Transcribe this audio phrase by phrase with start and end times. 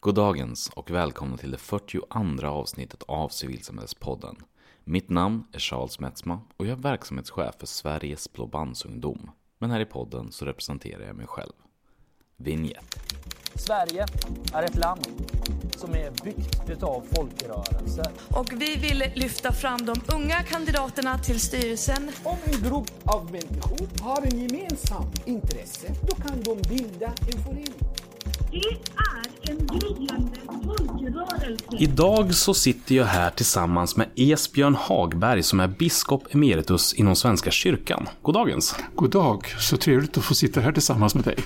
[0.00, 4.36] Goddagens och välkomna till det 42 avsnittet av Civilsamhällespodden.
[4.84, 9.30] Mitt namn är Charles Metzma och jag är verksamhetschef för Sveriges Blåbandsungdom.
[9.58, 11.52] Men här i podden så representerar jag mig själv.
[12.36, 12.96] Vignett.
[13.54, 14.06] Sverige
[14.54, 15.06] är ett land
[15.76, 18.12] som är byggt utav folkrörelser.
[18.36, 22.10] Och vi vill lyfta fram de unga kandidaterna till styrelsen.
[22.24, 27.74] Om en grupp av människor har en gemensam intresse, då kan de bilda en förening.
[28.50, 28.58] Det
[28.96, 29.27] är.
[31.78, 37.50] Idag så sitter jag här tillsammans med Esbjörn Hagberg som är biskop emeritus inom Svenska
[37.50, 38.08] kyrkan.
[38.22, 38.76] Goddagens.
[38.94, 41.36] God dag, så trevligt att få sitta här tillsammans med dig.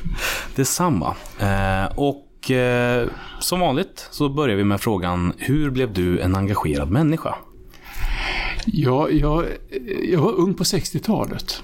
[0.56, 1.16] Detsamma.
[1.38, 3.08] Eh, och eh,
[3.40, 7.34] som vanligt så börjar vi med frågan, hur blev du en engagerad människa?
[8.66, 9.44] Ja, jag,
[10.02, 11.62] jag var ung på 60-talet.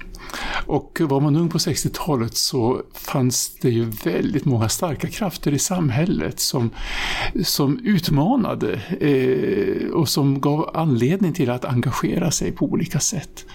[0.65, 5.59] Och var man ung på 60-talet så fanns det ju väldigt många starka krafter i
[5.59, 6.69] samhället som,
[7.43, 13.45] som utmanade eh, och som gav anledning till att engagera sig på olika sätt.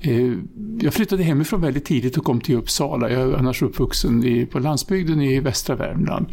[0.00, 0.32] Eh,
[0.80, 3.10] jag flyttade hemifrån väldigt tidigt och kom till Uppsala.
[3.10, 6.26] Jag är annars uppvuxen i, på landsbygden i västra Värmland.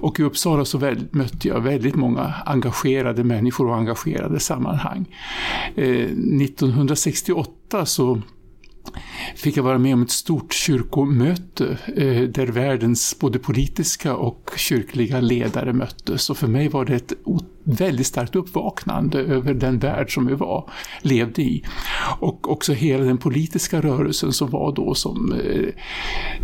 [0.00, 5.06] Och i Uppsala så väl, mötte jag väldigt många engagerade människor och engagerade sammanhang.
[5.76, 8.22] Eh, 1968 så
[9.36, 15.20] fick jag vara med om ett stort kyrkomöte eh, där världens både politiska och kyrkliga
[15.20, 16.30] ledare möttes.
[16.30, 17.12] Och för mig var det ett
[17.64, 20.70] väldigt starkt uppvaknande över den värld som vi var,
[21.02, 21.64] levde i.
[22.18, 25.68] Och också hela den politiska rörelsen som var då som, eh,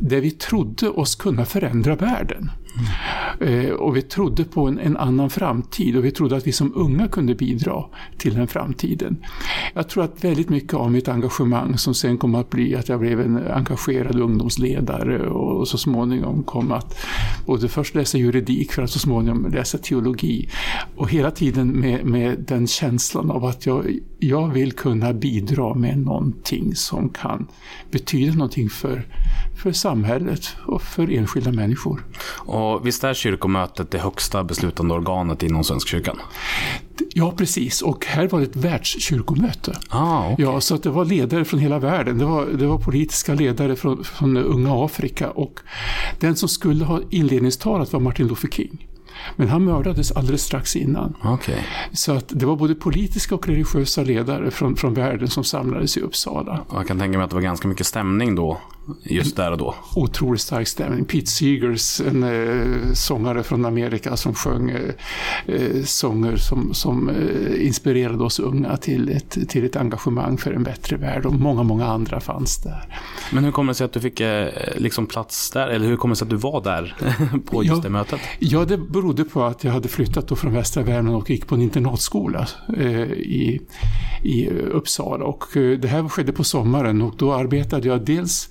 [0.01, 2.51] där vi trodde oss kunna förändra världen.
[3.41, 6.73] Eh, och vi trodde på en, en, annan framtid och vi trodde att vi som
[6.75, 7.85] unga kunde bidra
[8.19, 9.25] till den framtiden.
[9.75, 13.01] Jag tror att väldigt mycket av mitt engagemang som sen kom att bli att jag
[13.01, 16.99] blev en engagerad ungdomsledare och så småningom kom att
[17.47, 20.49] både först läsa juridik för att så småningom läsa teologi.
[20.97, 25.99] Och hela tiden med, med den känslan av att jag, jag vill kunna bidra med
[25.99, 27.47] någonting som kan
[27.91, 29.07] betyda någonting för,
[29.63, 32.07] för samhället och för enskilda människor.
[32.37, 36.17] Och visst är kyrkomötet det högsta beslutande organet inom Svenska kyrkan?
[37.15, 37.83] Ja, precis.
[37.83, 39.79] Och här var det ett världskyrkomöte.
[39.89, 40.45] Ah, okay.
[40.45, 42.19] Ja, så att det var ledare från hela världen.
[42.19, 45.31] Det var, det var politiska ledare från, från unga Afrika.
[45.31, 45.61] Och
[46.21, 48.87] den som skulle ha inledningstalat var Martin Luther King.
[49.37, 51.15] Men han mördades alldeles strax innan.
[51.25, 51.61] Okay.
[51.93, 56.01] Så att det var både politiska och religiösa ledare från, från världen som samlades i
[56.01, 56.61] Uppsala.
[56.73, 58.61] Jag kan tänka mig att det var ganska mycket stämning då,
[59.03, 59.75] just där och då.
[59.95, 61.05] Otroligt stark stämning.
[61.05, 64.95] Pete Seegers, en eh, sångare från Amerika som sjöng eh,
[65.47, 70.63] eh, sånger som, som eh, inspirerade oss unga till ett, till ett engagemang för en
[70.63, 71.27] bättre värld.
[71.27, 72.99] Och många, många andra fanns där.
[73.33, 75.69] Men hur kommer det sig att du fick eh, liksom plats där?
[75.69, 76.97] Eller hur kommer det sig att du var där
[77.47, 78.21] på just ja, det mötet?
[78.39, 81.55] Ja, det berodde på att jag hade flyttat då från västra Värmland och gick på
[81.55, 83.61] en internatskola eh, i,
[84.23, 85.25] i Uppsala.
[85.25, 88.49] Och det här skedde på sommaren och då arbetade jag dels,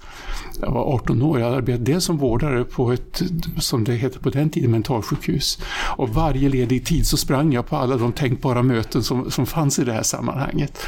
[0.61, 3.21] jag var 18 år, jag arbetade dels som vårdare på ett,
[3.57, 5.59] som det hette på den tiden, mentalsjukhus.
[5.97, 9.79] Och varje ledig tid så sprang jag på alla de tänkbara möten som, som fanns
[9.79, 10.85] i det här sammanhanget.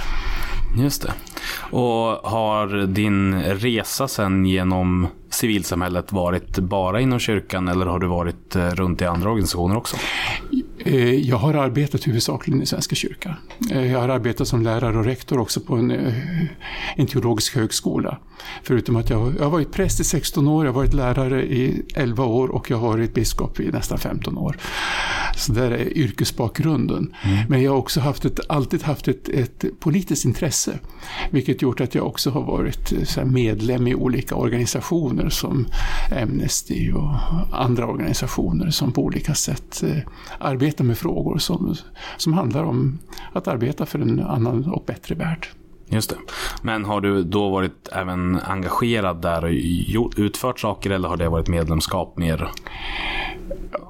[0.78, 1.14] Just det.
[1.72, 8.56] Och har din resa sen genom civilsamhället varit bara inom kyrkan eller har du varit
[8.56, 9.98] eh, runt i andra organisationer också?
[10.86, 13.34] Eh, jag har arbetat huvudsakligen i Svenska kyrkan.
[13.72, 16.14] Eh, jag har arbetat som lärare och rektor också på en,
[16.96, 18.18] en teologisk högskola.
[18.64, 21.81] Förutom att jag, jag har varit präst i 16 år, jag har varit lärare i
[21.96, 24.58] 11 år och jag har varit biskop i nästan 15 år.
[25.38, 27.16] Så där är yrkesbakgrunden.
[27.24, 27.38] Mm.
[27.50, 30.80] Men jag har också haft ett, alltid haft ett, ett politiskt intresse.
[31.30, 32.94] Vilket gjort att jag också har varit
[33.25, 35.68] medlem i olika organisationer som
[36.22, 37.16] Amnesty och
[37.52, 39.84] andra organisationer som på olika sätt
[40.40, 41.75] arbetar med frågor som,
[42.17, 42.99] som handlar om
[43.33, 45.47] att arbeta för en annan och bättre värld.
[45.87, 46.15] Just det.
[46.61, 49.45] Men har du då varit även engagerad där
[49.97, 52.51] och utfört saker eller har det varit medlemskap mer?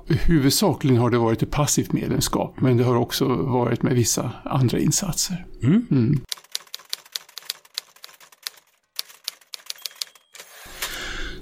[0.08, 4.80] Huvudsakligen har det varit ett passivt medlemskap men det har också varit med vissa andra
[4.80, 5.46] insatser.
[5.64, 5.86] Mm.
[5.92, 6.20] Mm.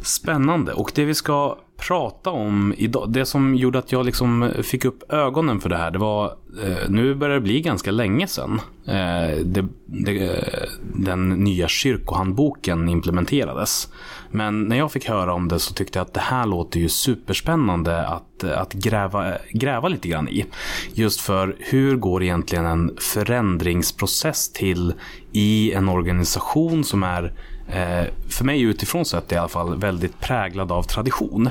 [0.01, 0.73] Spännande.
[0.73, 1.57] Och det vi ska
[1.87, 5.77] prata om idag, det som gjorde att jag liksom eh, fick upp ögonen för det
[5.77, 6.25] här, det var,
[6.63, 12.89] eh, nu börjar det bli ganska länge sedan eh, det, det, eh, den nya kyrkohandboken
[12.89, 13.87] implementerades.
[14.31, 16.89] Men när jag fick höra om det så tyckte jag att det här låter ju
[16.89, 20.45] superspännande att, eh, att gräva, gräva lite grann i.
[20.93, 24.93] Just för hur går egentligen en förändringsprocess till
[25.31, 27.33] i en organisation som är
[27.73, 31.49] eh, för mig utifrån sett i alla fall väldigt präglad av tradition.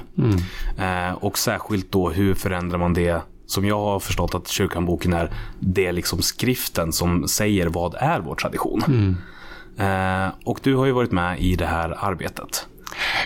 [0.79, 5.31] Eh, och särskilt då hur förändrar man det som jag har förstått att kyrkanboken är,
[5.61, 8.83] det är liksom skriften som säger vad är vår tradition.
[9.79, 12.67] Eh, och du har ju varit med i det här arbetet.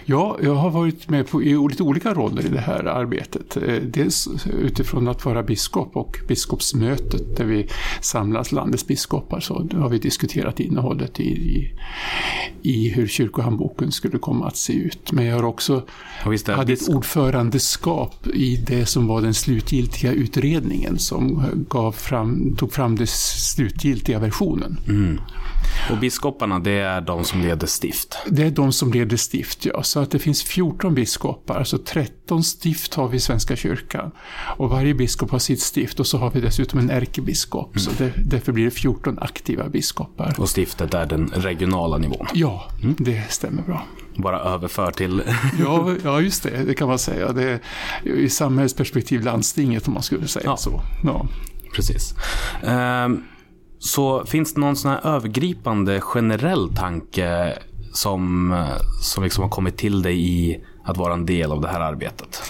[0.04, 3.56] Ja, jag har varit med på, i lite olika roller i det här arbetet.
[3.56, 4.28] Eh, Dels
[4.62, 7.68] utifrån att vara biskop och biskopsmötet där vi
[8.00, 11.72] samlas landets biskopar så har vi diskuterat innehållet i, i,
[12.62, 15.12] i hur kyrkohandboken skulle komma att se ut.
[15.12, 15.82] Men jag har också
[16.26, 22.56] visst är hade ett ordförandeskap i det som var den slutgiltiga utredningen som gav fram,
[22.56, 24.78] tog fram den slutgiltiga versionen.
[25.90, 28.16] Och biskoparna, det är de som leder stift.
[28.26, 29.82] Det är de som leder stift, ja.
[29.82, 34.10] Så att det finns 14 biskopar, alltså 13 stift har vi i Svenska kyrkan.
[34.56, 37.78] Och varje biskop har sitt stift och så har vi dessutom en ärkebiskop.
[37.80, 40.34] Så det, därför blir det 14 aktiva biskopar.
[40.38, 42.26] Och stiftet är den regionala nivån.
[42.34, 42.64] Ja,
[42.98, 43.82] det stämmer bra.
[44.16, 45.22] Bara överför till...
[45.60, 47.32] Ja, ja, just det, det kan man säga.
[47.32, 47.60] Det är
[48.04, 50.56] i samhällsperspektiv landstinget om man skulle säga Ja.
[50.56, 50.82] så.
[51.04, 51.26] Ja.
[51.74, 52.14] Precis.
[52.64, 53.24] Ehm,
[53.84, 57.58] så finns det någon sån här övergripande generell tanke
[57.92, 58.54] som,
[59.02, 62.42] som liksom har kommit till dig i att vara en del av det här arbetet?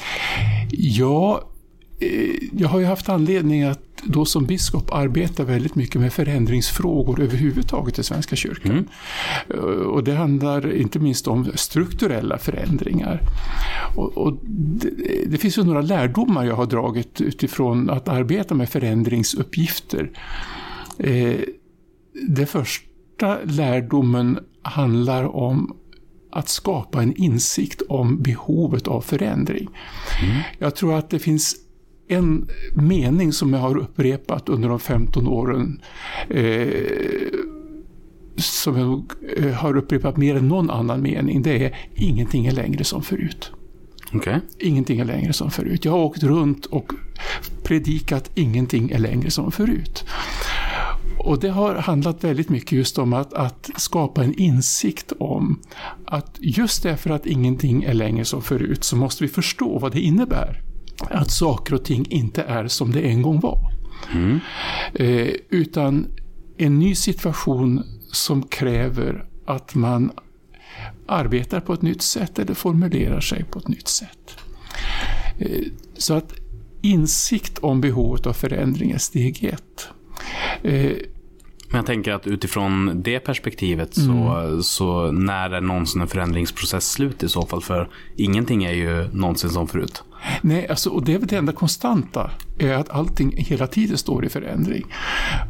[0.70, 1.42] Ja,
[2.00, 7.20] eh, jag har ju haft anledning att då som biskop arbeta väldigt mycket med förändringsfrågor
[7.20, 8.88] överhuvudtaget i Svenska kyrkan.
[9.54, 13.20] Eh, Och det handlar inte minst om strukturella förändringar.
[13.96, 14.90] Och, och det,
[15.26, 20.10] det finns ju några lärdomar jag har dragit utifrån att arbeta med förändringsuppgifter.
[21.02, 21.40] Eh,
[22.28, 25.76] Det första lärdomen handlar om
[26.32, 29.68] att skapa en insikt om behovet av förändring.
[30.58, 31.56] Jag tror att det finns
[32.08, 35.80] en mening som jag har upprepat under de 15 åren
[36.30, 36.68] eh,
[38.36, 41.42] som jag eh, har upprepat mer än någon annan mening.
[41.42, 43.52] Det är ingenting är längre som förut.
[44.14, 44.40] Okej.
[44.58, 45.84] Ingenting är längre som förut.
[45.84, 46.92] Jag har åkt runt och
[47.62, 50.04] predikat ingenting är längre som förut.
[51.24, 55.60] Och det har handlat väldigt mycket just om att, att skapa en insikt om
[56.06, 60.00] att just därför att ingenting är längre som förut så måste vi förstå vad det
[60.00, 60.62] innebär.
[61.10, 63.72] Att saker och ting inte är som det en gång var.
[64.94, 66.06] Eh, utan
[66.58, 67.82] en ny situation
[68.12, 70.10] som kräver att man
[71.06, 74.36] arbetar på ett nytt sätt eller formulerar sig på ett nytt sätt.
[75.38, 75.66] Eh,
[75.96, 76.32] Så att
[76.82, 79.88] insikt om behovet av förändring är steg ett.
[80.62, 80.96] Eh,
[81.72, 87.22] Men jag tänker att utifrån det perspektivet så, så när är någonsin en förändringsprocess slut
[87.22, 87.62] i så fall?
[87.62, 90.02] För ingenting är ju någonsin som förut.
[90.42, 94.24] Nej, alltså, och det är väl det enda konstanta, är att allting hela tiden står
[94.24, 94.84] i förändring.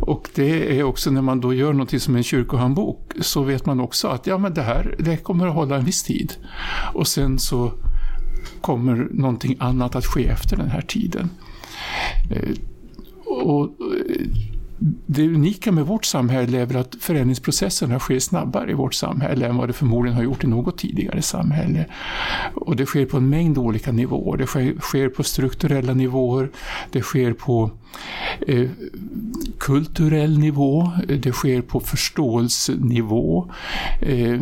[0.01, 3.81] Och det är också när man då gör någonting som en kyrkohandbok, så vet man
[3.81, 6.33] också att ja, men det här det kommer att hålla en viss tid.
[6.95, 7.73] Och sen så
[8.61, 11.31] kommer någonting annat att ske efter den här tiden.
[12.31, 12.49] Eh,
[13.27, 14.27] Och eh,
[15.07, 19.57] det unika med vårt samhälle är väl att förändringsprocesserna sker snabbare i vårt samhälle än
[19.57, 21.87] vad det förmodligen har gjort i något tidigare samhälle.
[22.55, 24.37] Och det sker på en mängd olika nivåer.
[24.37, 26.51] Det sker, sker på strukturella nivåer,
[26.91, 27.71] det sker på
[28.47, 28.71] eh,
[29.59, 30.91] kulturell nivå,
[31.23, 33.51] det sker på förståelsenivå.
[34.01, 34.41] Eh, eh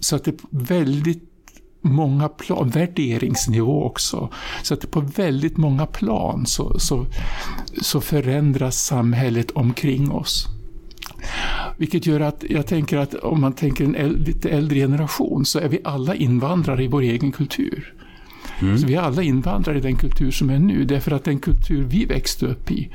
[0.00, 1.33] så att det är väldigt
[1.84, 4.28] många plan, värderingsnivå också.
[4.62, 7.06] Så att på väldigt många plan så, så,
[7.82, 10.46] så förändras samhället omkring oss.
[11.76, 15.58] Vilket gör att jag tänker att om man tänker en äl- lite äldre generation så
[15.58, 17.94] är vi alla invandrare i vår egen kultur.
[18.78, 21.84] Så vi är alla invandrare i den kultur som är nu, därför att den kultur
[21.84, 22.90] vi växte upp i,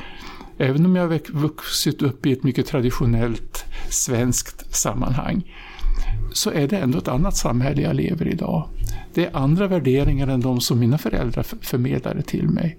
[0.58, 5.53] även om jag har vuxit upp i ett mycket traditionellt svenskt sammanhang,
[6.34, 8.69] så är det ändå ett annat samhälle jag lever i idag.
[9.13, 12.78] Det är andra värderingar än de som mina föräldrar förmedlade till mig.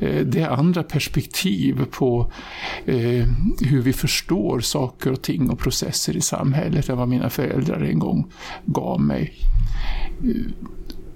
[0.00, 2.32] Eh, det är andra perspektiv på
[2.84, 3.26] eh,
[3.60, 7.98] hur vi förstår saker och ting och processer i samhället än vad mina föräldrar en
[7.98, 8.32] gång
[8.64, 9.34] gav mig.
[10.24, 10.66] Eh,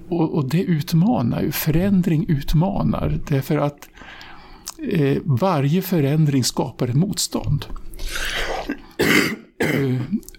[0.08, 3.88] och, det utmanar ju, förändring utmanar, därför att
[5.24, 7.64] varje förändring skapar ett motstånd.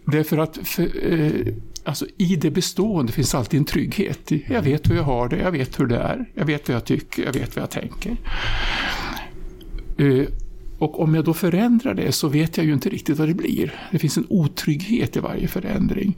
[0.06, 1.54] Därför att för, eh,
[1.86, 4.32] alltså, i det bestående finns alltid en trygghet.
[4.48, 6.86] Jag vet hur jag har det, jag vet hur det är, jag vet vad jag
[6.86, 8.18] tycker, jag vet vad jag tänker.
[9.98, 10.28] Eh,
[10.80, 13.74] och om jag då förändrar det så vet jag ju inte riktigt vad det blir.
[13.92, 16.18] Det finns en otrygghet i varje förändring.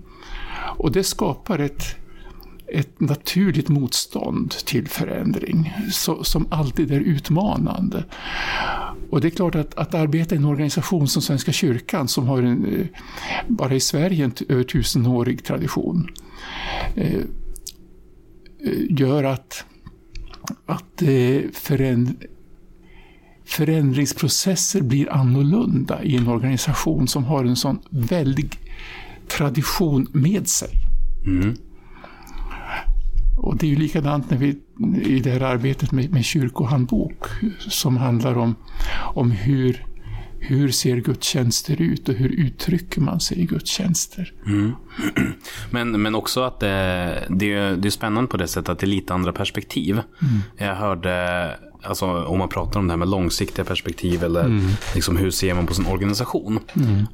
[0.78, 1.84] Och det skapar ett,
[2.68, 8.04] ett naturligt motstånd till förändring så, som alltid är utmanande.
[9.10, 12.44] Och det är klart att, att arbeta i en organisation som Svenska kyrkan som har
[12.44, 12.88] en, eh,
[13.48, 16.10] bara i Sverige en över tusenårig tradition
[16.96, 17.22] eh, eh,
[18.90, 19.66] gör att,
[20.66, 22.16] att eh, föränd,
[23.46, 28.60] förändringsprocesser blir annorlunda i en organisation som har en sån väldig
[29.28, 30.70] tradition med sig.
[31.26, 31.56] Mm.
[33.38, 34.58] Och det är ju likadant när vi,
[35.04, 37.26] i det här arbetet med, med kyrkohandbok
[37.70, 38.56] som handlar om,
[39.14, 39.86] om hur,
[40.40, 44.34] hur ser gudstjänster ut och hur uttrycker man sig i gudstjänster.
[44.46, 44.72] Mm.
[45.70, 48.86] Men, men också att det, det, är, det är spännande på det sättet att det
[48.86, 49.94] är lite andra perspektiv.
[49.94, 50.42] Mm.
[50.58, 54.68] Jag hörde, alltså, om man pratar om det här med långsiktiga perspektiv eller mm.
[54.96, 56.60] liksom, hur ser man på sin organisation.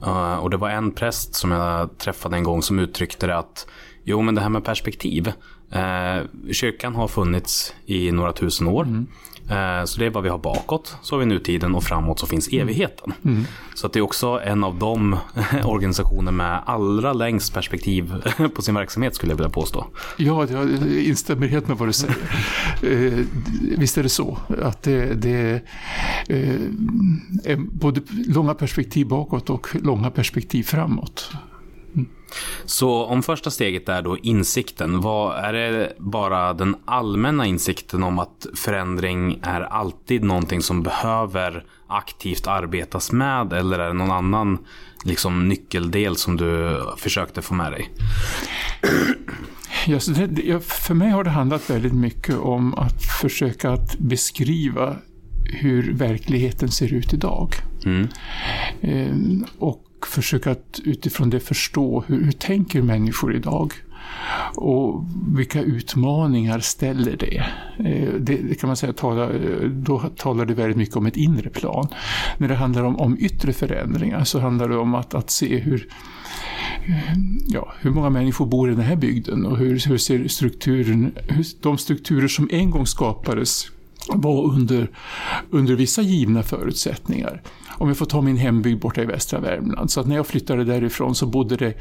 [0.05, 3.67] Uh, och det var en präst som jag träffade en gång som uttryckte det att
[4.03, 5.31] Jo, men det här med perspektiv.
[5.71, 8.83] Eh, kyrkan har funnits i några tusen år.
[8.83, 9.07] Mm.
[9.49, 10.97] Eh, så det är vad vi har bakåt.
[11.01, 12.61] Så har vi nutiden och framåt så finns mm.
[12.61, 13.13] evigheten.
[13.25, 13.45] Mm.
[13.75, 15.17] Så att det är också en av de
[15.63, 18.13] organisationer med allra längst perspektiv
[18.55, 19.85] på sin verksamhet skulle jag vilja påstå.
[20.17, 22.15] Ja, jag instämmer helt med vad du säger.
[22.81, 23.25] eh,
[23.77, 25.61] visst är det så att det, det
[27.43, 31.31] är både långa perspektiv bakåt och långa perspektiv framåt.
[32.65, 38.19] Så om första steget är då insikten, vad, är det bara den allmänna insikten om
[38.19, 44.57] att förändring är alltid någonting som behöver aktivt arbetas med eller är det någon annan
[45.03, 47.89] liksom, nyckeldel som du försökte få med dig?
[49.87, 54.95] Ja, det, för mig har det handlat väldigt mycket om att försöka att beskriva
[55.45, 57.53] hur verkligheten ser ut idag.
[57.85, 58.07] Mm.
[58.81, 59.45] Ehm,
[60.03, 63.73] och försöka att utifrån det förstå hur, hur tänker människor idag?
[64.55, 65.05] Och
[65.35, 67.37] vilka utmaningar ställer det?
[67.77, 69.29] Eh, det, det kan man säga, tala,
[69.67, 71.87] då talar det väldigt mycket om ett inre plan.
[72.37, 75.87] När det handlar om, om yttre förändringar så handlar det om att, att se hur,
[77.47, 81.45] ja, hur många människor bor i den här bygden och hur, hur ser strukturen, hur,
[81.61, 83.65] de strukturer som en gång skapades
[84.07, 84.89] var under,
[85.49, 87.41] under vissa givna förutsättningar.
[87.77, 89.91] Om jag får ta min hembygd borta i västra Värmland.
[89.91, 91.73] Så att när jag flyttade därifrån så bodde det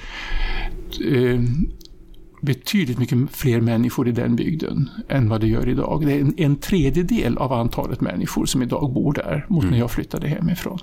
[1.15, 1.41] eh,
[2.43, 6.03] betydligt mycket fler människor i den bygden än vad det gör idag.
[6.07, 9.73] Det är en, en tredjedel av antalet människor som idag bor där mot mm.
[9.73, 10.79] när jag flyttade hemifrån.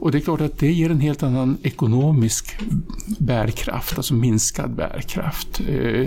[0.00, 2.56] Och det är klart att det ger en helt annan ekonomisk
[3.18, 5.60] bärkraft, alltså minskad bärkraft.
[5.68, 6.06] Eh,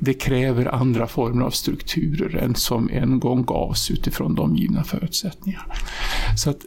[0.00, 5.74] det kräver andra former av strukturer än som en gång gavs utifrån de givna förutsättningarna.
[6.36, 6.64] Så att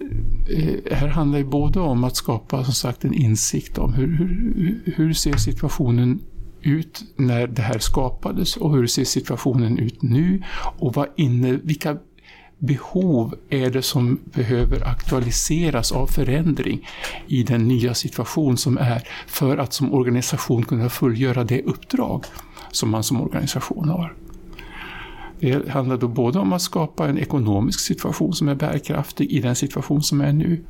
[0.49, 4.93] eh, här handlar det både om att skapa som sagt en insikt om hur, hur,
[4.95, 6.19] hur ser situationen
[6.61, 10.43] ut när det här skapades och hur ser situationen ut nu
[10.77, 11.97] och vad inne, vilka
[12.59, 16.87] behov är det som behöver aktualiseras av förändring
[17.27, 22.25] i den nya situation som är för att som organisation kunna fullgöra det uppdrag
[22.71, 24.15] som man som organisation har.
[25.39, 29.55] Det handlar då både om att skapa en ekonomisk situation som är bärkraftig i den
[29.55, 30.63] situation som är nu.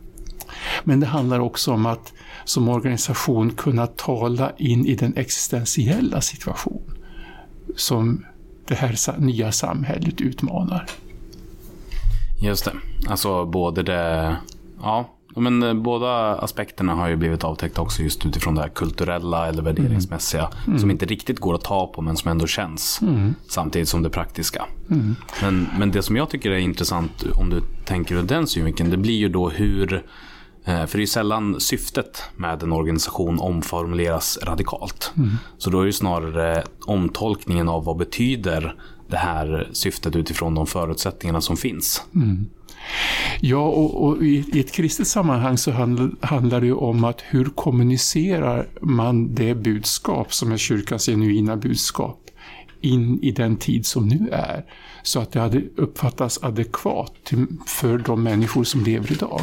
[0.83, 2.13] Men det handlar också om att
[2.45, 6.81] som organisation kunna tala in i den existentiella situation
[7.75, 8.25] som
[8.67, 10.85] det här nya samhället utmanar.
[12.39, 12.73] Just det.
[13.09, 14.35] Alltså både det...
[14.81, 19.47] Ja, men eh, båda aspekterna har ju blivit avtäckta också just utifrån det här kulturella
[19.47, 20.49] eller värderingsmässiga.
[20.67, 20.79] Mm.
[20.79, 22.99] Som inte riktigt går att ta på men som ändå känns.
[23.01, 23.35] Mm.
[23.49, 24.65] Samtidigt som det praktiska.
[24.89, 25.15] Mm.
[25.41, 28.89] Men, men det som jag tycker är intressant om du tänker ur den synvinkeln.
[28.89, 30.05] Det blir ju då hur
[30.65, 35.11] eh, för det är ju sällan syftet med en organisation omformuleras radikalt.
[35.17, 35.29] Mm.
[35.57, 38.75] Så då är det snarare omtolkningen av vad betyder
[39.07, 42.03] det här syftet utifrån de förutsättningarna som finns.
[42.15, 42.45] Mm.
[43.39, 47.21] Ja, och, och i, i, ett kristet sammanhang så handl, handlar det ju om att
[47.21, 52.19] hur kommunicerar man det budskap som är kyrkans genuina budskap
[52.81, 54.65] in i den tid som nu är.
[55.03, 59.41] Så att det hade uppfattats adekvat till, för de människor som lever idag.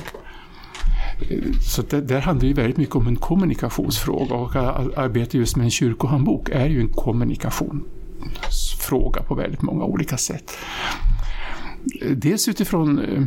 [1.75, 5.64] Så det, där handlar det väldigt mycket om en kommunikationsfråga och att arbeta just med
[5.64, 7.85] en kyrkohandbok är ju en kommunikation
[8.84, 10.52] fråga på väldigt många olika sätt.
[12.10, 13.22] Dels utifrån eh,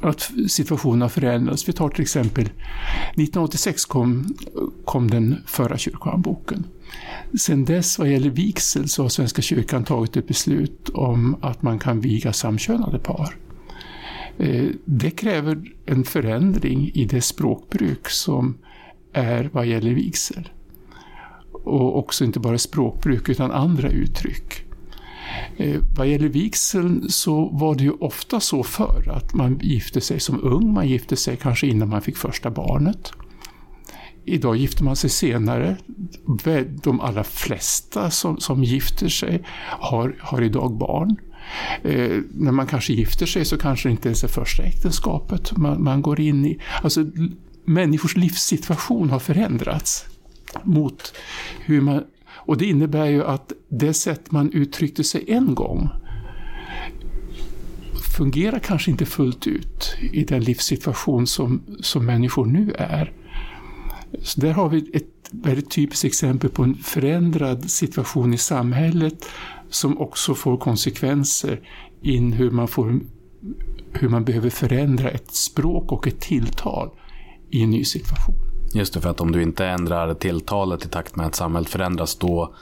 [0.00, 1.68] att situationen har förändrats.
[1.68, 4.34] Vi tar till exempel 1986 kom,
[4.84, 6.64] kom den förra kyrkohandboken.
[7.40, 11.78] Sen dess vad gäller vigsel så har Svenska kyrkan tagit ett beslut om att man
[11.78, 13.36] kan viga samkönade par.
[14.38, 18.58] Eh, det kräver en förändring i det språkbruk som
[19.12, 20.48] är vad gäller vigsel
[21.64, 24.61] och också inte bara språkbruk utan andra uttryck.
[25.56, 30.20] Eh, vad gäller vigseln så var det ju ofta så förr att man gifte sig
[30.20, 33.12] som ung, man gifte sig kanske innan man fick första barnet.
[34.24, 35.76] Idag gifter man sig senare.
[36.82, 41.16] De allra flesta som, som gifter sig har, har idag barn.
[41.82, 45.82] Eh, när man kanske gifter sig så kanske det inte ens är första äktenskapet man,
[45.82, 46.58] man går in i.
[46.82, 47.04] Alltså,
[47.64, 50.04] människors livssituation har förändrats
[50.62, 51.14] mot
[51.64, 52.04] hur man...
[52.46, 55.90] Och det innebär ju att det sätt man uttryckte sig en gång
[58.16, 63.12] fungerar kanske inte fullt ut i den livssituation som, som människor nu är.
[64.22, 69.24] Så där har vi ett väldigt typiskt exempel på en förändrad situation i samhället
[69.70, 71.60] som också får konsekvenser
[72.02, 73.00] in hur man, får,
[73.92, 76.90] hur man behöver förändra ett språk och ett tilltal
[77.50, 78.51] i en ny situation.
[78.74, 82.16] Just det, för att om du inte ändrar tilltalet i takt med att samhället förändras
[82.16, 82.54] då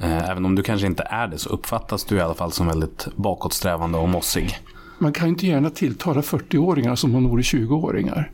[0.00, 2.66] eh, Även om du kanske inte är det så uppfattas du i alla fall som
[2.66, 4.58] väldigt bakåtsträvande och mossig.
[4.98, 8.30] Man kan inte gärna tilltala 40-åringar som om de vore 20-åringar.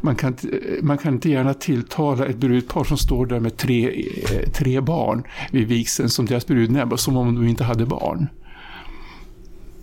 [0.00, 4.04] Man kan, eh, man kan inte gärna tilltala ett brudpar som står där med tre,
[4.32, 8.28] eh, tre barn vid vigseln som deras brudnäbb, som om de inte hade barn.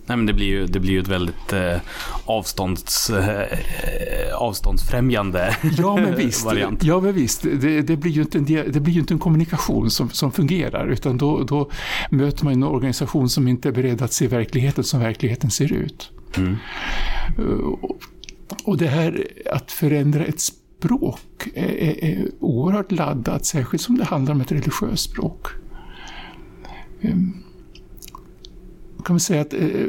[0.06, 1.76] Nej, men det blir ju, det blir ju ett väldigt eh,
[2.24, 3.46] avstånds, eh,
[4.34, 6.84] avståndsfrämjande ja, men visst, variant.
[6.84, 7.42] Ja, men visst.
[7.42, 10.86] Det, det, blir ju inte en, det blir ju inte en kommunikation som, som fungerar,
[10.86, 11.70] utan då, då
[12.10, 16.10] möter man en organisation som inte är beredd att se verkligheten som verkligheten ser ut.
[16.36, 16.56] Mm.
[18.64, 24.04] Och det här att förändra ett språk är, är, är oerhört laddat, särskilt som det
[24.04, 25.46] handlar om ett religiöst språk.
[27.00, 27.42] Um,
[29.02, 29.86] kan man säga att eh,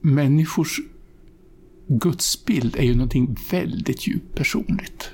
[0.00, 0.80] människors
[1.88, 5.10] gudsbild är ju någonting väldigt djupt personligt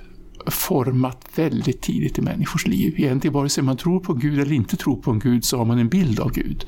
[0.47, 2.95] format väldigt tidigt i människors liv.
[2.97, 5.65] Egentligen vare sig man tror på Gud eller inte tror på en Gud så har
[5.65, 6.65] man en bild av Gud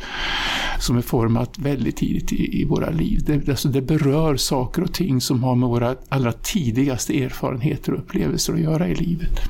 [0.81, 3.21] som är format väldigt tidigt i, i våra liv.
[3.27, 7.99] Det, alltså det berör saker och ting som har med våra allra tidigaste erfarenheter och
[7.99, 9.41] upplevelser att göra i livet.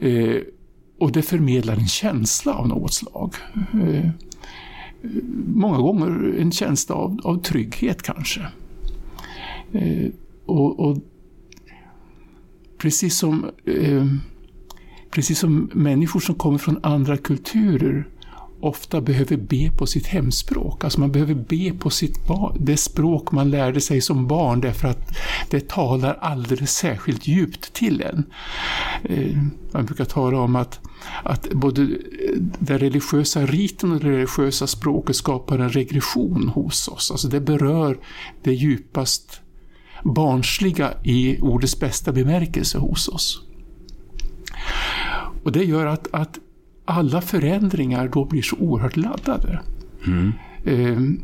[0.00, 0.42] Eh,
[1.00, 3.34] och det förmedlar en känsla av något slag.
[3.72, 4.10] Eh,
[5.54, 8.40] många gånger en känsla av, av trygghet kanske.
[9.72, 10.10] Eh,
[10.46, 10.98] och, och
[12.78, 14.06] precis som, eh,
[15.10, 18.08] precis som människor som kommer från andra kulturer
[18.60, 20.84] ofta behöver be på sitt hemspråk.
[20.84, 22.18] Alltså man behöver be på sitt
[22.58, 25.16] det språk man lärde sig som barn därför att
[25.50, 28.24] det talar alldeles särskilt djupt till en.
[29.04, 29.36] Eh,
[29.72, 30.80] man brukar tala om att,
[31.24, 31.88] att både
[32.58, 37.10] den religiösa riten och det religiösa språket skapar en regression hos oss.
[37.10, 37.98] Alltså det berör
[38.42, 39.40] det djupast
[40.04, 43.42] barnsliga i ordets bästa bemärkelse hos oss.
[45.44, 46.38] Och det gör att, att
[46.88, 49.60] alla förändringar då blir så oerhört laddade.
[50.06, 50.32] Mm.
[50.64, 51.22] Eh,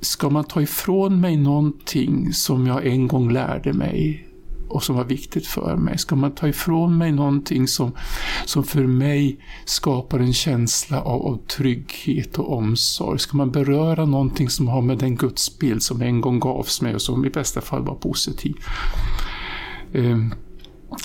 [0.00, 4.26] ska man ta ifrån mig någonting som jag en gång lärde mig
[4.68, 5.98] och som var viktigt för mig?
[5.98, 7.92] Ska man ta ifrån mig någonting som,
[8.44, 13.18] som för mig skapar en känsla av, av trygghet och omsorg?
[13.18, 17.02] Ska man beröra någonting som har med den gudsbild som en gång gavs mig och
[17.02, 18.54] som i bästa fall var positiv?
[19.92, 20.34] Um,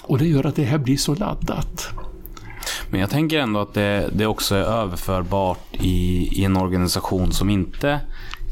[0.03, 1.89] och det gör att det här blir så laddat.
[2.89, 7.49] Men jag tänker ändå att det, det också är överförbart i, i en organisation som
[7.49, 7.99] inte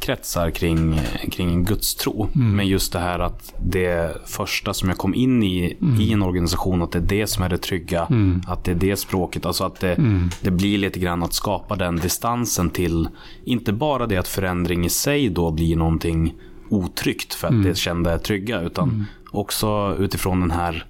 [0.04, 2.30] kretsar kring, kring en gudstro.
[2.36, 2.56] Mm.
[2.56, 6.02] Men just det här att det första som jag kom in i mm.
[6.02, 8.06] i en organisation, att det är det som är det trygga.
[8.06, 8.42] Mm.
[8.48, 9.46] Att det är det språket.
[9.46, 10.30] Alltså att det, mm.
[10.42, 13.08] det blir lite grann att skapa den distansen till,
[13.44, 16.34] inte bara det att förändring i sig då blir någonting
[16.70, 17.66] otryggt för att mm.
[17.66, 19.06] det kände trygga, utan mm.
[19.32, 20.86] också utifrån den här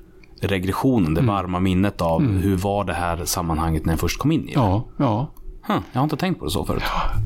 [0.48, 4.44] regressionen, det varma minnet av hur var det här sammanhanget när jag först kom in
[4.44, 4.52] i det.
[4.54, 5.34] Ja, ja.
[5.68, 6.84] Huh, jag har inte tänkt på det så förut.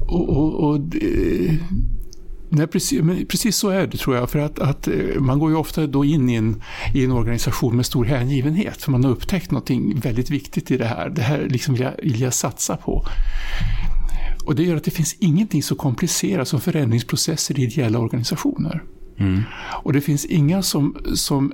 [0.08, 0.80] Och, och, och
[2.50, 4.30] nej, precis, precis, så är det tror jag.
[4.30, 6.62] För att, att, eh, man går ju ofta då in i en,
[6.94, 8.82] i en organisation med stor hängivenhet.
[8.82, 11.10] För man har upptäckt något väldigt viktigt i det här.
[11.10, 13.06] Det här liksom vill, jag, vill jag satsa på.
[14.46, 18.84] Och det gör att det finns ingenting så komplicerat som förändringsprocesser i ideella organisationer.
[19.18, 19.44] Mm.
[19.84, 21.54] Och det finns inga som, som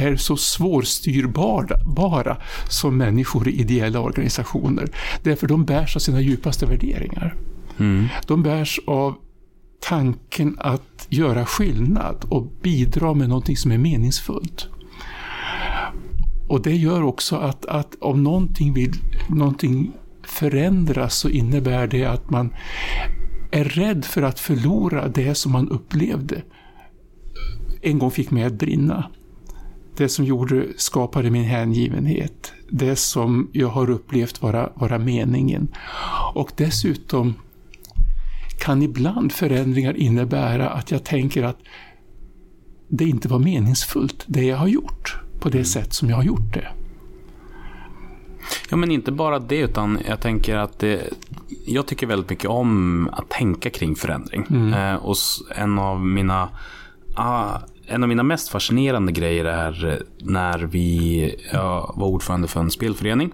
[0.00, 2.36] är så svårstyrbara
[2.68, 4.88] som människor i ideella organisationer.
[5.22, 7.34] Därför de bärs av sina djupaste värderingar.
[7.78, 8.08] Mm.
[8.26, 9.14] De bärs av
[9.80, 14.68] tanken att göra skillnad och bidra med någonting som är meningsfullt.
[16.48, 18.92] Och det gör också att, att om någonting, vill,
[19.28, 19.92] någonting
[20.24, 22.54] förändras så innebär det att man
[23.50, 26.42] är rädd för att förlora det som man upplevde
[27.82, 29.10] en gång fick mig att brinna
[30.00, 32.52] det som gjorde, skapade min hängivenhet.
[32.68, 35.68] Det som jag har upplevt vara, vara meningen.
[36.34, 37.34] Och dessutom
[38.60, 41.58] kan ibland förändringar innebära att jag tänker att
[42.88, 46.54] det inte var meningsfullt, det jag har gjort, på det sätt som jag har gjort
[46.54, 46.68] det.
[48.70, 51.00] Ja, men inte bara det, utan jag tänker att det,
[51.66, 54.72] jag tycker väldigt mycket om att tänka kring förändring.
[54.74, 55.16] Eh, och
[55.56, 56.48] en av mina
[57.14, 57.58] ah,
[57.90, 62.70] en av mina mest fascinerande grejer är eh, när vi jag var ordförande för en
[62.70, 63.32] spelförening.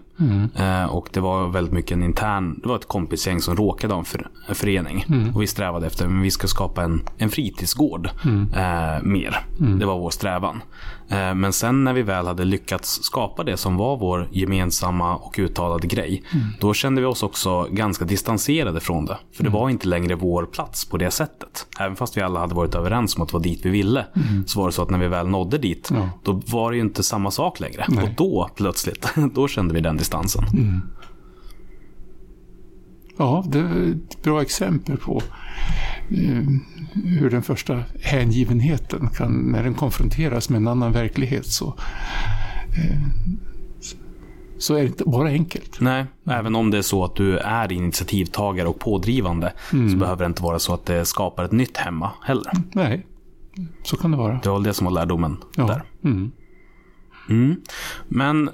[0.57, 3.99] Eh, och det var väldigt mycket en intern, det var ett kompisgäng som råkade ha
[3.99, 5.05] en, för, en förening.
[5.35, 8.11] Och vi strävade efter, men vi ska skapa en, en fritidsgård
[8.57, 9.47] eh, mer.
[9.79, 10.63] Det var vår strävan.
[11.09, 15.35] Eh, men sen när vi väl hade lyckats skapa det som var vår gemensamma och
[15.39, 16.23] uttalade grej.
[16.61, 19.19] Då kände vi oss också ganska distanserade från det.
[19.33, 21.67] För det var inte längre vår plats på det sättet.
[21.81, 24.07] Även fast vi alla hade varit överens om att det var dit vi ville.
[24.47, 25.91] Så var det så att när vi väl nådde dit.
[25.95, 26.11] Ja.
[26.23, 27.85] Då var det ju inte samma sak längre.
[27.89, 28.05] Nej.
[28.05, 30.06] Och då plötsligt, då kände vi den distansen.
[33.19, 35.23] Ja, det är ett bra exempel på
[36.11, 36.43] eh,
[37.05, 41.75] hur den första hängivenheten kan, när den konfronteras med en annan verklighet så,
[42.77, 43.01] eh,
[44.59, 45.81] så är det inte bara enkelt.
[45.81, 50.27] Nej, även om det är så att du är initiativtagare och pådrivande så behöver det
[50.27, 52.53] inte vara så att det skapar ett nytt hemma heller.
[52.73, 53.07] Nej,
[53.83, 54.41] så kan det vara.
[54.43, 55.67] Det var det som var lärdomen Ja.
[55.67, 55.83] där.
[56.05, 56.31] Mm.
[57.29, 57.61] Mm.
[58.09, 58.51] Men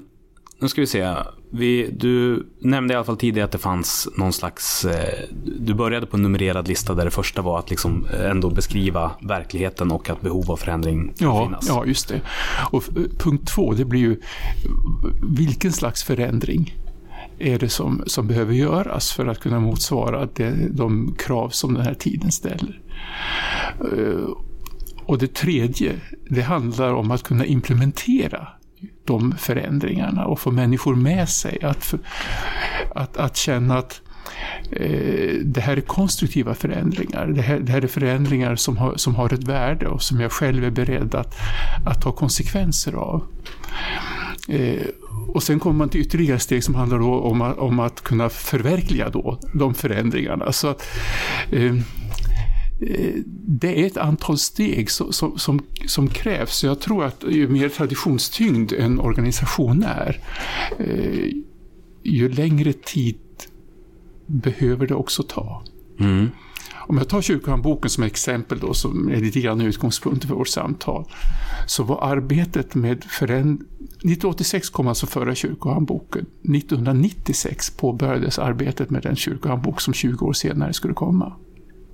[0.61, 1.15] nu ska vi se.
[1.55, 4.85] Vi, du nämnde i alla fall tidigare att det fanns någon slags...
[4.85, 5.25] Eh,
[5.59, 9.91] du började på en numrerad lista där det första var att liksom ändå beskriva verkligheten
[9.91, 11.69] och att behov av förändring Ja, finnas.
[11.69, 12.21] ja, just det.
[12.71, 14.21] Och eh, punkt två, det blir ju
[15.23, 16.77] vilken slags förändring
[17.38, 21.83] är det som, som behöver göras för att kunna motsvara det, de krav som den
[21.83, 22.81] här tiden ställer.
[23.81, 24.29] Eh,
[25.07, 25.93] Och det tredje,
[26.31, 28.49] det handlar om att kunna implementera
[29.05, 31.59] de förändringarna och få människor med sig.
[31.62, 31.99] Att, för,
[32.95, 34.01] att, att känna att
[34.71, 37.27] eh, det här är konstruktiva förändringar.
[37.27, 40.33] Det här, det här är förändringar som har, som har ett värde och som jag
[40.33, 41.35] själv är beredd att,
[41.87, 43.25] att ta konsekvenser av.
[44.49, 44.87] Eh,
[45.29, 48.29] och sen kommer man till ytterligare steg som handlar då om, att, om att kunna
[48.29, 50.53] förverkliga då de förändringarna.
[50.53, 50.87] Så att,
[51.51, 51.75] eh,
[53.47, 56.64] det är ett antal steg som, som, som, krävs.
[56.64, 60.21] Jag tror att ju mer traditionstyngd en organisation är,
[60.79, 61.31] eh,
[62.03, 63.18] ju längre tid
[64.27, 65.62] behöver det också ta.
[66.01, 66.29] Mm.
[66.87, 71.05] Om jag tar kyrkohandboken som exempel då, som är lite grann utgångspunkten för vårt samtal,
[71.66, 73.61] så var arbetet med föränd...
[73.61, 76.27] 1986 kom alltså förra kyrkohandboken.
[76.42, 81.33] 1996 påbörjades arbetet med den kyrkohandbok som 20 år senare skulle komma.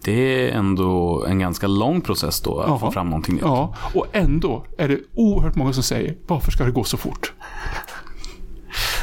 [0.04, 0.12] Det
[0.50, 2.78] är ändå en ganska lång process då att Ja.
[2.78, 3.44] få fram någonting nytt.
[3.44, 7.32] Ja, och ändå är det oerhört många som säger, varför ska det gå så fort?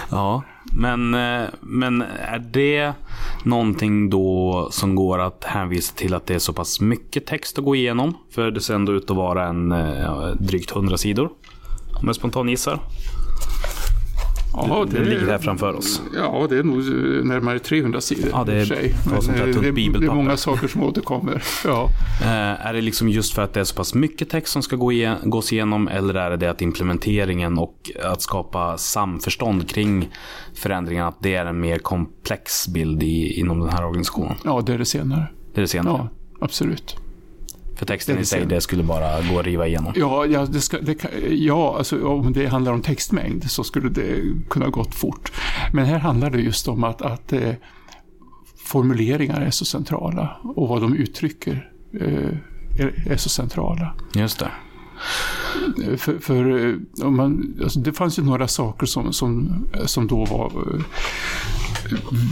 [0.10, 2.94] Ja, men, eh, men är det
[3.44, 7.66] någonting då som går att hänvisa till att det är så pass mycket text att
[7.66, 8.18] gå igenom?
[8.32, 11.30] För det ser ändå ut att vara en eh, drygt 100 sidor.
[12.02, 12.80] Om jag spontan gissar.
[14.58, 16.02] Ja, Det ligger här framför oss.
[16.16, 16.78] Ja, det är nog
[17.26, 21.44] närmare 300 sidor Ja, det är- det eh, det, det är många saker som återkommer.
[21.66, 21.90] Ja.
[22.22, 24.76] Eh, är det liksom just för att det är så pass mycket text som ska
[24.76, 30.10] gå igen, gås igenom eller är det det att implementeringen och att skapa samförstånd kring
[30.56, 34.36] förändringen att det är en mer komplex bild i, inom den här organisationen?
[34.44, 35.28] ja, det är det senare.
[35.54, 35.94] Det är det senare.
[35.98, 36.10] Ja,
[36.46, 36.96] absolut.
[37.76, 39.94] För texten i sig, det skulle bara gå att riva igenom.
[39.96, 40.98] Ja, ja, det ska, det
[41.30, 45.32] ja alltså, om det handlar om textmängd så skulle det kunna gått fort.
[45.74, 47.54] Men här handlar det just om att, att eh,
[48.58, 52.30] formuleringar är så centrala och vad de uttrycker eh,
[52.80, 53.96] är, är så centrala.
[54.16, 54.52] Just det.
[55.88, 60.08] Eh, För, för eh, om man, alltså det fanns ju några saker som, som, som
[60.08, 60.82] då var eh,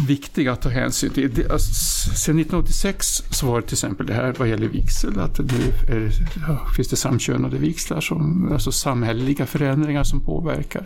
[0.08, 1.34] viktiga att ta hänsyn till.
[1.34, 5.96] Det, alltså, 1986 så var det till exempel det här vad gäller vigsel, att nu
[5.96, 6.12] är,
[6.48, 10.84] ja, finns det samkönade vigslar, som, alltså samhälleliga förändringar som påverkar.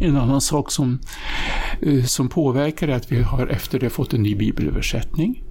[0.00, 0.98] En annan sak som,
[1.80, 5.42] eh, som påverkar är att vi har efter det fått en ny bibelöversättning.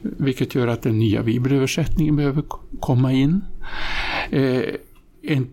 [0.00, 2.42] Vilket gör att den nya bibelöversättningen behöver
[2.80, 3.44] komma in.
[4.30, 4.62] Eh,
[5.22, 5.48] en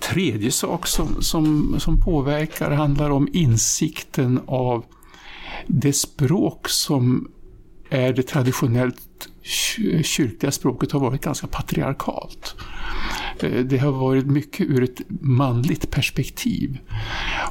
[0.00, 4.84] tredje sak som, som, som påverkar handlar om insikten av
[5.66, 7.28] det språk som
[7.90, 9.28] är det traditionellt
[10.02, 12.54] kyrkliga språket har varit ganska patriarkalt.
[13.40, 16.78] Eh, det har varit mycket ur ett manligt perspektiv.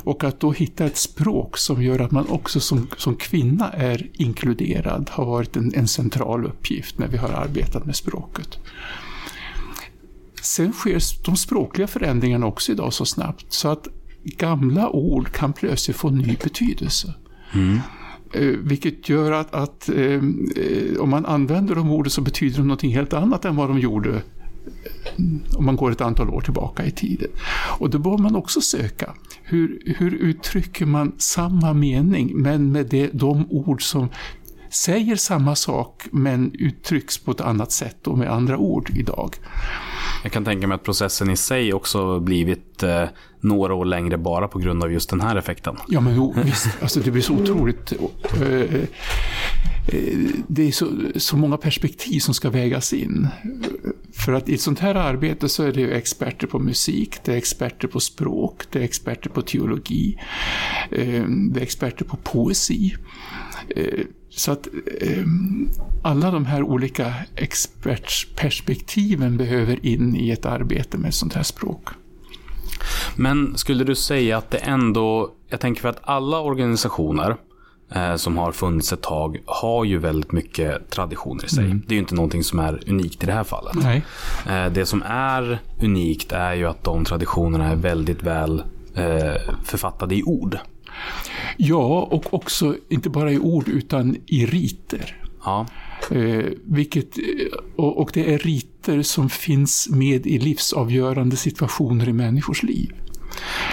[0.04, 4.10] Och att då hitta ett språk som gör att man också som, som kvinna är
[4.14, 8.60] inkluderad har varit en, en central uppgift när vi har arbetat med språket.
[10.42, 13.88] Sen sker de språkliga förändringarna också idag så snabbt så att
[14.24, 17.14] gamla ord kan plötsligt få ny betydelse.
[17.54, 17.80] Mm.
[18.68, 20.22] vilket gör att, att eh,
[21.00, 24.10] om man använder de orden så betyder de någonting helt annat än vad de gjorde
[24.10, 27.30] eh, om man går ett antal år tillbaka i tiden.
[27.80, 29.14] Och då bör man också söka.
[29.44, 34.10] Hur, hur uttrycker man samma mening men med det, de ord som
[34.76, 39.36] säger samma sak men uttrycks på ett annat sätt och med andra ord idag.
[40.24, 43.04] Jag kan tänka mig att processen i sig också blivit eh,
[43.40, 45.78] några år längre bara på grund av just den här effekten.
[45.88, 46.68] Ja, men jo, visst.
[46.82, 47.94] Alltså, det blir så otroligt...
[48.42, 48.86] Eh, eh,
[50.48, 53.28] det är så, så många perspektiv som ska vägas in.
[54.14, 57.38] För att i ett sånt här arbete så är det experter på musik, det är
[57.38, 60.18] experter på språk, det är experter på teologi,
[60.92, 62.96] eh, det är experter på poesi.
[64.36, 64.68] Så att
[65.02, 65.24] eh,
[66.04, 71.90] alla de här olika expertperspektiven behöver in i ett arbete med ett sånt här språk.
[73.16, 77.36] Men skulle du säga att det ändå, jag tänker för att alla organisationer
[77.92, 81.66] eh, som har funnits ett tag har ju väldigt mycket traditioner i sig.
[81.66, 81.84] Mm.
[81.88, 83.76] Det är ju inte någonting som är unikt i det här fallet.
[84.50, 88.64] Eh, det som är unikt är ju att de traditionerna är väldigt väl
[88.96, 90.58] eh, författade i ord.
[91.58, 95.22] Ja, och också inte bara i ord utan i riter.
[95.44, 95.66] Ja,
[96.12, 97.18] Eh, vilket,
[97.76, 102.94] och, och det är riter som finns med i livsavgörande situationer i människors liv.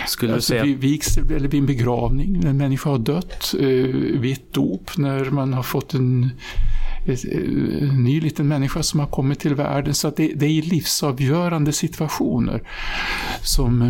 [0.07, 3.55] skulle du Alltså säga vid vigsel eller vid en begravning, när en människa har dött,
[3.59, 3.67] eh,
[4.21, 6.31] vid ett dop, när man har fått en,
[7.07, 9.95] en ny liten människa som har kommit till världen.
[9.95, 12.63] Så det, det är i livsavgörande situationer
[13.43, 13.83] som,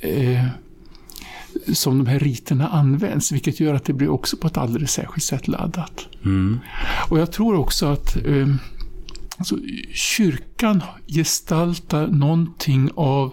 [0.00, 0.44] eh,
[1.74, 5.24] som de här riterna används, vilket gör att det blir också på ett alldeles särskilt
[5.24, 6.06] sätt laddat.
[6.24, 6.58] Mm.
[7.10, 8.48] Och jag tror också att eh,
[9.38, 9.56] alltså,
[9.92, 13.32] kyrkan gestaltar någonting av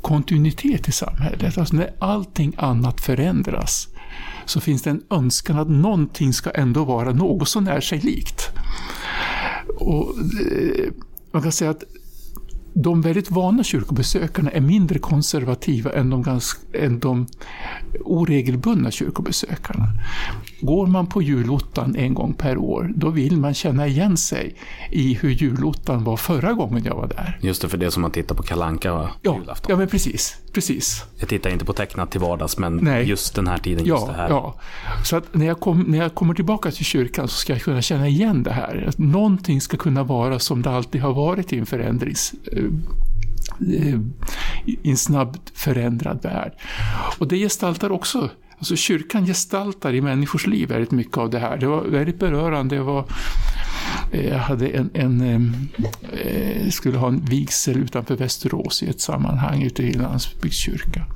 [0.00, 1.58] kontinuitet i samhället.
[1.58, 3.88] Alltså när allting annat förändras
[4.44, 8.50] så finns det en önskan att någonting ska ändå vara något så när sig likt.
[9.76, 10.92] Och, eh,
[11.32, 11.84] man kan säga att
[12.78, 17.26] de väldigt vana kyrkobesökarna är mindre konservativa än de, ganska, än de
[18.04, 19.84] oregelbundna kyrkobesökarna.
[20.60, 24.54] Går man på julottan en gång per år, då vill man känna igen sig
[24.90, 27.38] i hur julottan var förra gången jag var där.
[27.42, 28.88] Just det, för det som man tittar på Kalanka
[29.22, 29.66] Ja, julafton.
[29.70, 30.36] ja men precis.
[30.52, 31.04] precis.
[31.18, 33.04] Jag tittar inte på tecknat till vardags, men Nej.
[33.08, 34.28] just den här tiden, just Ja, det här.
[34.28, 34.54] ja.
[35.04, 37.82] Så att när jag, kom, när jag kommer tillbaka till kyrkan så ska jag kunna
[37.82, 38.84] känna igen det här.
[38.88, 42.34] Att någonting ska kunna vara som det alltid har varit i en förändrings
[43.60, 44.00] Eh,
[44.66, 46.52] i en snabbt förändrad värld.
[47.18, 51.56] Och det gestaltar också, alltså kyrkan gestaltar i människors liv väldigt mycket av det här.
[51.56, 52.76] Det var väldigt berörande.
[52.76, 53.04] Det var,
[54.12, 55.40] eh, jag hade en, en eh,
[56.20, 61.06] eh, skulle ha en vigsel utanför Västerås i ett sammanhang ute i landsbygdskyrka.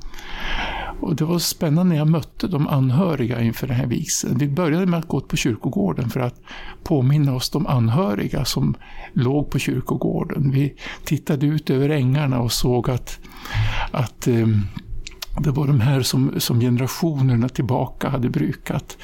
[1.01, 4.37] Och det var spännande när jag mötte de anhöriga inför den här vigseln.
[4.37, 6.41] Vi började med att gå på kyrkogården för att
[6.83, 8.75] påminna oss de anhöriga som
[9.13, 10.51] låg på kyrkogården.
[10.51, 13.19] Vi tittade ut över ängarna och såg att,
[13.91, 14.47] att eh,
[15.41, 18.97] det var de här som, som generationerna tillbaka hade brukat.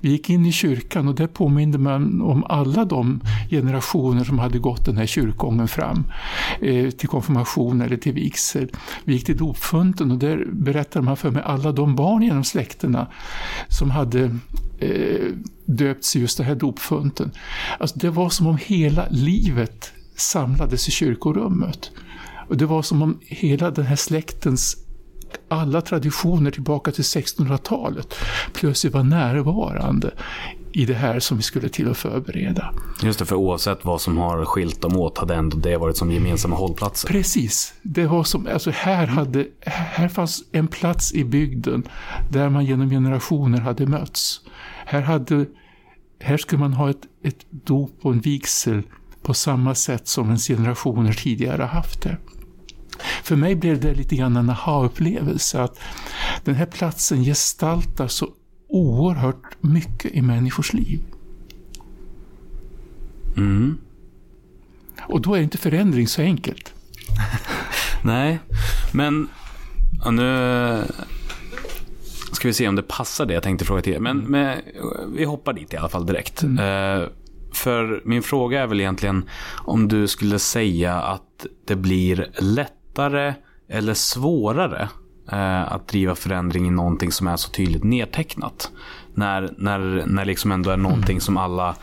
[0.00, 4.58] Vi gick in i kyrkan och där påminde man om alla de generationer som hade
[4.58, 6.04] gått den här kyrkogången fram
[6.60, 8.70] eh, till konfirmation eller till vigsel.
[9.04, 13.06] Vi gick till dopfunten och där berättade man för mig alla de barn genom släkterna
[13.68, 14.24] som hade
[14.78, 15.26] eh,
[15.66, 17.30] döpts i just den här dopfunten.
[17.78, 21.90] Alltså det var som om hela livet samlades i kyrkorummet.
[22.48, 24.81] Och det var som om hela den här släktens
[25.48, 28.14] alla traditioner tillbaka till 1600-talet
[28.52, 30.10] plötsligt var närvarande
[30.72, 32.74] i det här som vi skulle till att förbereda.
[33.02, 36.12] Just det, för oavsett vad som har skilt dem åt hade ändå det varit som
[36.12, 37.08] gemensamma hållplatser.
[37.08, 37.74] Precis.
[37.82, 41.82] Det var som, alltså här, hade, här fanns en plats i bygden
[42.30, 44.40] där man genom generationer hade mötts.
[44.86, 45.46] Här, hade,
[46.20, 48.82] här skulle man ha ett, ett dop och en vigsel
[49.22, 52.16] på samma sätt som ens generationer tidigare haft det.
[53.22, 55.78] För mig blev det lite grann en aha-upplevelse att
[56.44, 58.28] den här platsen gestaltar så
[58.68, 61.00] oerhört mycket i människors liv.
[63.36, 63.78] Mm.
[65.02, 66.74] Och då är inte förändring så enkelt.
[68.04, 68.38] Nej,
[68.92, 69.28] men
[70.10, 70.84] nu
[72.32, 73.98] ska vi se om det passar det jag tänkte fråga till er.
[73.98, 74.58] Men, men
[75.14, 76.42] vi hoppar dit i alla fall direkt.
[76.42, 77.08] Eh,
[77.52, 79.28] för min fråga är väl egentligen
[79.64, 82.30] om du skulle säga att det blir
[82.92, 83.34] lättare
[83.68, 84.88] eller svårare
[85.32, 88.70] eh, att driva förändring i någonting som är så tydligt nedtecknat.
[89.14, 91.74] När, när, när liksom ändå är någonting som alla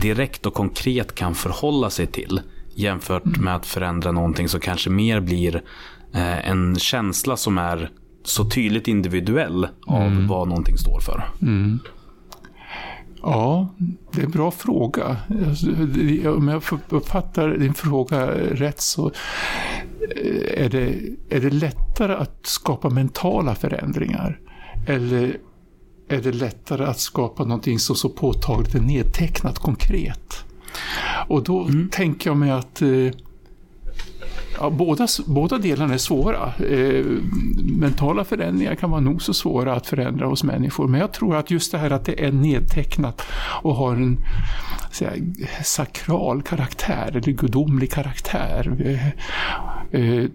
[0.00, 2.40] direkt och konkret kan förhålla sig till.
[2.74, 5.62] Jämfört med att förändra någonting som kanske mer blir
[6.14, 7.90] eh, en känsla som är
[8.24, 11.24] så tydligt individuell av vad någonting står för.
[13.22, 13.68] Ja,
[14.12, 15.16] det är en bra fråga.
[15.48, 15.66] Alltså,
[16.30, 19.06] Om jag uppfattar din fråga rätt så
[20.16, 20.94] eh, är det,
[21.30, 24.40] är det lättare att skapa mentala förändringar?
[24.86, 25.36] Eller
[26.08, 30.44] är det lättare att skapa någonting som så påtagligt är nedtecknat konkret?
[31.28, 32.88] Och då tänker jag mig att eh,
[34.60, 36.52] Ja, båda, båda delarna är svåra.
[36.68, 37.04] Eh,
[37.64, 40.88] mentala förändringar kan vara nog så svåra att förändra hos människor.
[40.88, 43.22] Men jag tror att just det här att det är nedtecknat
[43.62, 44.18] och har en
[44.92, 45.12] säga,
[45.64, 49.06] sakral karaktär eller gudomlig karaktär eh,
[50.00, 50.28] eh,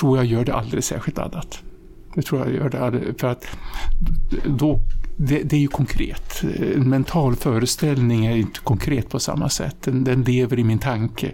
[0.00, 1.62] tror jag gör det alldeles särskilt laddat.
[2.14, 3.46] Det tror jag gör det för att
[4.46, 4.80] då,
[5.28, 6.42] det, det är ju konkret.
[6.74, 9.76] En mental föreställning är inte konkret på samma sätt.
[9.80, 11.30] Den, den lever i min tanke.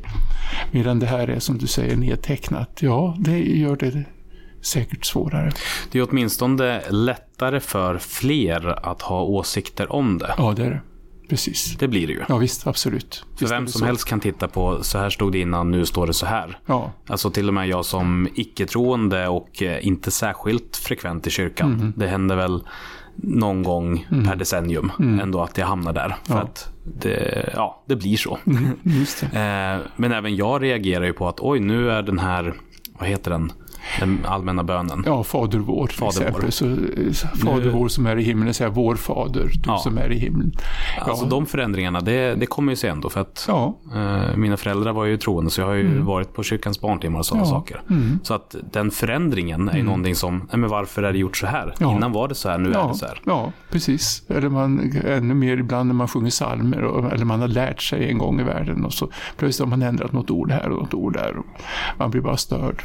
[0.70, 2.79] Medan det här är som du säger nedtecknat.
[2.81, 4.05] Ja, det gör det
[4.62, 5.53] säkert svårare.
[5.92, 10.35] Det är åtminstone lättare för fler att ha åsikter om det.
[10.38, 10.81] Ja, det är det.
[11.29, 11.77] Precis.
[11.79, 12.22] Det blir det ju.
[12.29, 13.25] Ja, visst, absolut.
[13.35, 13.85] För Visst vem som så.
[13.85, 16.59] helst kan titta på, så här stod det innan, nu står det så här.
[16.66, 21.75] Ja, Alltså till och med jag som icke-troende och eh, inte särskilt frekvent i kyrkan.
[21.75, 21.92] Mm.
[21.96, 22.61] Det händer väl
[23.17, 26.17] någon gång per decennium ändå att jag hamnar där.
[26.25, 26.39] För Mm.
[26.39, 26.43] Ja.
[26.43, 28.39] att det, ja, det blir så.
[28.83, 29.27] just det.
[29.77, 32.55] Eh, Men även jag reagerar ju på att oj, nu är den här,
[32.99, 33.53] vad heter den,
[34.01, 35.03] den allmänna bönen.
[35.07, 36.46] Ja, Fader vår till Fader vår.
[36.49, 36.53] exempel.
[36.53, 39.79] Så, eh, fader vår som är i himlen, säger vår fader, du Ja.
[39.79, 40.53] som är i himlen.
[41.01, 41.31] Alltså ja.
[41.31, 43.11] de förändringarna, det, det kommer ju sig ändå.
[43.11, 46.42] För att Ja, eh, mina föräldrar var ju troende, så jag har ju varit på
[46.42, 47.81] kyrkans barntimmar och sådana saker.
[48.22, 51.46] Så att den förändringen är ju någonting som, nej men varför är det gjort så
[51.46, 51.75] här?
[51.81, 53.20] Innan var det så här, nu är det så här.
[53.25, 54.22] ja, precis.
[54.29, 58.11] Eller man, ännu mer ibland när man sjunger psalmer och, eller man har lärt sig
[58.11, 60.94] en gång i världen och så plötsligt har man ändrat något ord här och något
[60.94, 61.37] ord där.
[61.38, 61.46] Och
[61.99, 62.83] man blir bara störd.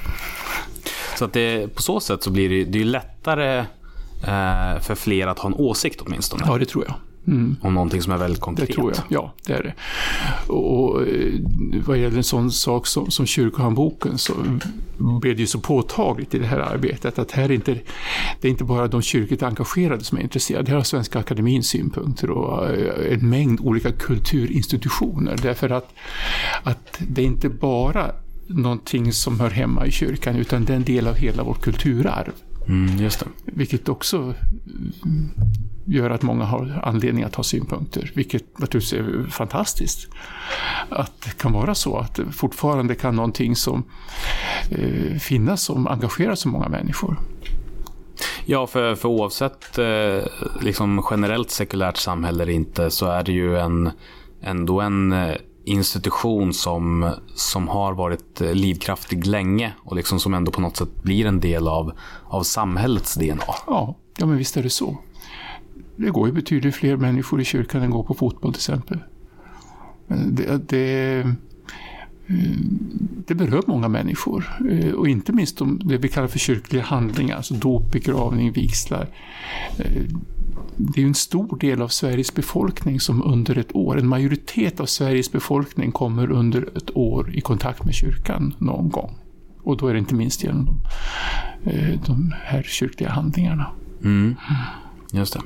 [1.17, 3.57] Så att det, på så sätt så blir det, det är lättare
[4.23, 6.43] eh, för fler att ha en åsikt åtminstone.
[6.47, 6.95] Ja, det tror jag.
[7.61, 8.69] Om någonting som är väldigt Det konkret.
[8.71, 9.73] tror jag, ja det är det.
[10.53, 11.33] Och, eh,
[11.85, 14.33] vad gäller en sån sak som, som kyrkohandboken så
[14.97, 17.73] blev det ju så påtagligt i det här arbetet att här är inte,
[18.41, 20.69] det är inte bara de kyrkligt engagerade som är intresserade.
[20.69, 25.37] Här har Svenska Akademins synpunkter och eh, en mängd olika kulturinstitutioner.
[25.41, 25.93] Därför att,
[26.63, 28.11] att det är inte bara
[28.53, 32.33] någonting som hör hemma i kyrkan utan det är en del av hela vårt kulturarv.
[32.67, 33.25] Mm, just det.
[33.45, 34.33] Vilket också
[35.85, 38.11] gör att många har anledning att ha synpunkter.
[38.15, 40.07] Vilket naturligtvis är fantastiskt.
[40.89, 43.83] Att det kan vara så att fortfarande kan någonting som
[44.69, 47.19] eh, finnas som engagerar så många människor.
[48.45, 50.19] Ja, för, för oavsett eh,
[50.61, 53.91] liksom generellt sekulärt samhälle eller inte så är det ju en,
[54.41, 60.51] ändå en eh, institution som, som har varit eh, livkraftig länge och liksom som ändå
[60.51, 61.91] på något sätt blir en del av,
[62.23, 63.43] av samhällets DNA.
[63.67, 64.97] Ja, ja, men visst är det så.
[65.95, 68.99] Det går ju betydligt fler människor i kyrkan än går på fotboll till exempel.
[70.07, 71.27] Det, det, eh,
[73.27, 74.59] det berör många människor.
[74.71, 79.07] Eh, och inte minst de, det vi kallar för kyrkliga handlingar, alltså dop, begravning, vigslar.
[80.81, 84.85] Det är en stor del av Sveriges befolkning som under ett år, en majoritet av
[84.85, 89.17] Sveriges befolkning kommer under ett år i kontakt med kyrkan någon gång.
[89.63, 93.67] Och då är det inte minst genom de, eh, de här kyrkliga handlingarna.
[94.03, 94.35] Mm.
[95.11, 95.41] Just det.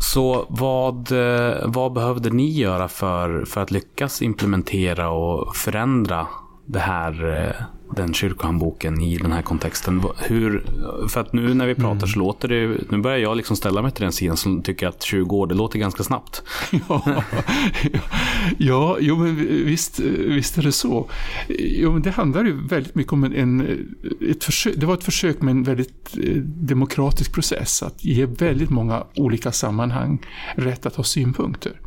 [0.00, 6.26] Så vad, eh, vad behövde ni göra för, för att lyckas implementera och förändra
[6.66, 7.64] det här, eh,
[7.96, 10.02] den kyrkohandboken i den här kontexten?
[10.18, 10.64] Hur,
[11.08, 13.90] för att nu när vi pratar så låter det, nu börjar jag liksom ställa mig
[13.92, 16.42] till den sidan som tycker att 20 år, det låter ganska snabbt.
[16.88, 17.02] Ja,
[18.58, 21.10] ja jo, men visst, visst är det så.
[21.48, 23.86] Jo, men det handlar ju väldigt mycket om en, en,
[24.30, 28.70] ett försök, det var ett försök med en väldigt eh, demokratisk process, att ge väldigt
[28.70, 30.26] många olika sammanhang
[30.56, 31.80] rätt att ha synpunkter.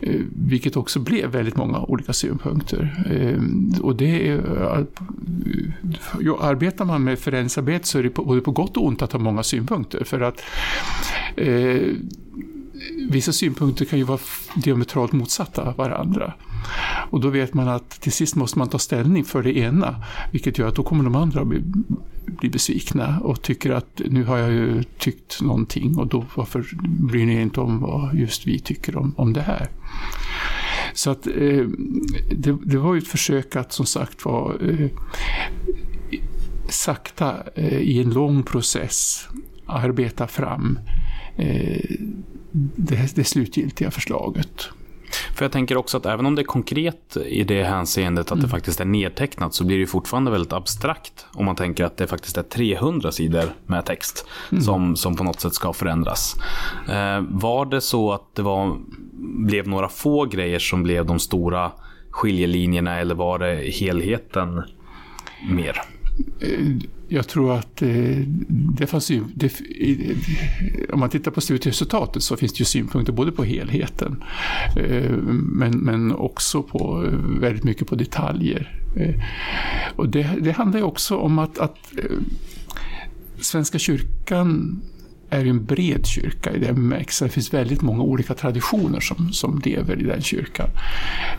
[0.00, 3.04] Eh, vilket också blev väldigt många olika synpunkter.
[3.10, 4.36] Eh, och det är,
[4.78, 4.84] eh,
[6.20, 9.12] jo, arbetar man med förändringsarbete så är det på, både på gott och ont att
[9.12, 10.04] ha många synpunkter.
[10.04, 10.42] För att
[11.36, 11.92] eh,
[13.10, 14.20] vissa synpunkter kan ju vara
[14.56, 16.32] diametralt motsatta varandra.
[17.10, 20.58] Och då vet man att till sist måste man ta ställning för det ena, vilket
[20.58, 21.62] gör att då kommer de andra att bli,
[22.26, 27.26] bli besvikna och tycker att nu har jag ju tyckt någonting och då varför bryr
[27.26, 29.68] ni er inte om vad just vi tycker om, om det här?
[30.94, 31.66] Så att eh,
[32.36, 34.90] det, det var ju ett försök att som sagt var eh,
[36.68, 39.28] sakta eh, i en lång process
[39.66, 40.78] arbeta fram
[41.36, 41.80] eh,
[42.76, 44.68] det, det slutgiltiga förslaget.
[45.36, 48.48] För jag tänker också att även om det är konkret i det hänseendet att det
[48.48, 52.36] faktiskt är nedtecknat så blir det fortfarande väldigt abstrakt om man tänker att det faktiskt
[52.36, 54.26] är 300 sidor med text
[54.60, 56.36] som, som på något sätt ska förändras.
[56.88, 58.76] Eh, var det så att det var,
[59.46, 61.72] blev några få grejer som blev de stora
[62.10, 64.62] skiljelinjerna eller var det helheten
[65.50, 65.95] mer?
[66.40, 66.66] Eh,
[67.08, 68.18] jag tror att eh,
[68.48, 69.52] det fanns ju, det,
[70.92, 74.24] om man tittar på slutresultatet så finns det ju synpunkter både på helheten
[74.76, 77.10] eh, men, men också på
[77.40, 78.82] väldigt mycket på detaljer.
[79.96, 81.78] Och det, det handlar ju också om att, att
[83.40, 84.80] Svenska kyrkan
[85.30, 87.28] är ju en bred kyrka i den bemärkelsen.
[87.28, 90.68] Det finns väldigt många olika traditioner som, som lever i den kyrkan.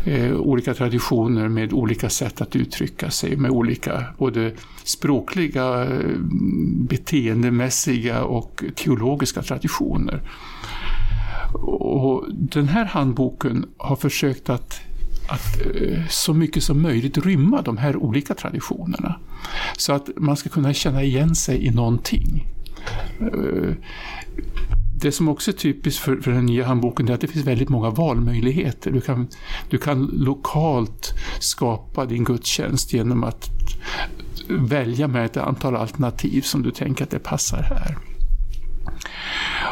[0.05, 4.51] Eh, olika traditioner med olika sätt att uttrycka sig, med olika både
[4.83, 6.19] språkliga, eh,
[6.89, 10.21] beteendemässiga och teologiska traditioner.
[11.63, 14.81] Och den här handboken har försökt att
[15.29, 19.19] att eh, så mycket som möjligt rymma de här olika traditionerna.
[19.77, 22.56] Så att man ska kunna känna igen sig i någonting.
[23.19, 23.73] Eh,
[25.01, 27.69] det som också är typiskt för, för den nya handboken är att det finns väldigt
[27.69, 28.91] många valmöjligheter.
[28.91, 29.27] Du kan,
[29.69, 33.49] du kan lokalt skapa din gudstjänst genom att
[34.49, 37.97] välja med ett antal alternativ som du tänker att det passar här.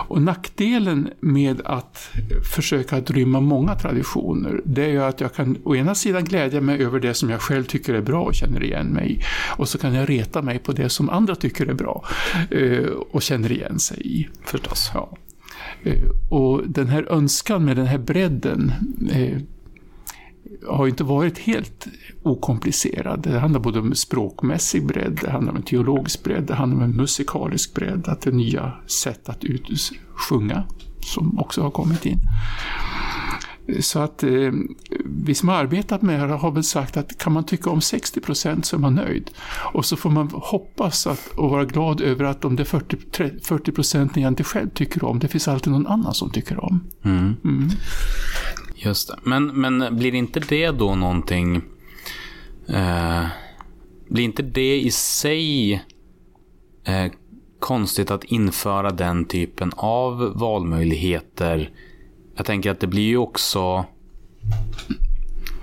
[0.08, 2.10] Och nackdelen med att
[2.54, 6.62] försöka att rymma många traditioner, det är ju att jag kan å ena sidan glädja
[6.62, 9.20] mig över det som jag själv tycker är bra och känner igen mig i.
[9.58, 12.06] Och så kan jag reta mig på det som andra tycker är bra
[12.52, 14.28] eh, och känner igen sig i.
[14.44, 14.92] Förstås.
[14.94, 15.18] Ja.
[15.84, 18.72] Eh, Och den här önskan med den här bredden
[19.12, 19.38] eh,
[20.68, 21.88] har inte varit helt
[22.24, 23.22] okomplicerad.
[23.22, 26.84] Det handlar både om språkmässig bredd, det handlar om en teologisk bredd, det handlar om
[26.84, 29.70] en musikalisk bredd, att det är nya sätt att ut,
[30.16, 30.64] sjunga
[31.00, 32.20] som också har kommit in.
[33.80, 34.52] Så att eh,
[35.06, 38.22] vi som har arbetat med det har väl sagt att kan man tycka om 60
[38.22, 39.32] procent så är man nöjd.
[39.74, 42.98] Och så får man hoppas att, och vara glad över att om det är 40,
[43.44, 46.84] 40 procent jag inte själv tycker om, det finns alltid någon annan som tycker om.
[48.86, 49.20] Just det.
[49.24, 51.62] Men, men blir inte det då någonting...
[52.68, 53.26] Eh,
[54.10, 55.74] blir inte det i sig
[56.84, 57.12] eh,
[57.60, 61.70] konstigt att införa den typen av valmöjligheter?
[62.36, 63.86] Jag tänker att det blir ju också...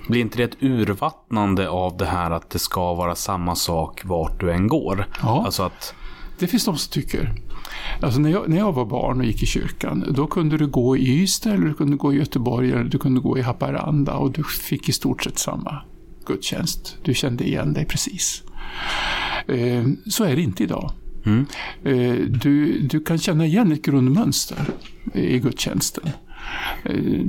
[0.09, 4.41] Blir inte det ett urvattnande av det här att det ska vara samma sak vart
[4.41, 5.07] du än går?
[5.23, 5.43] Ja.
[5.45, 5.95] Alltså att...
[6.39, 7.35] Det finns de som tycker.
[8.01, 10.97] Alltså när, jag, när jag var barn och gick i kyrkan, då kunde du gå
[10.97, 14.33] i Ystad, eller du kunde gå i Göteborg, eller du kunde gå i Haparanda och
[14.33, 15.83] du fick i stort sett samma
[16.27, 16.97] gudstjänst.
[17.03, 18.43] Du kände igen dig precis.
[19.47, 20.93] Eh, så är det inte idag.
[21.85, 24.59] Eh, du, du kan känna igen ett grundmönster
[25.15, 26.11] i gudstjänsten.
[26.85, 27.21] Eh,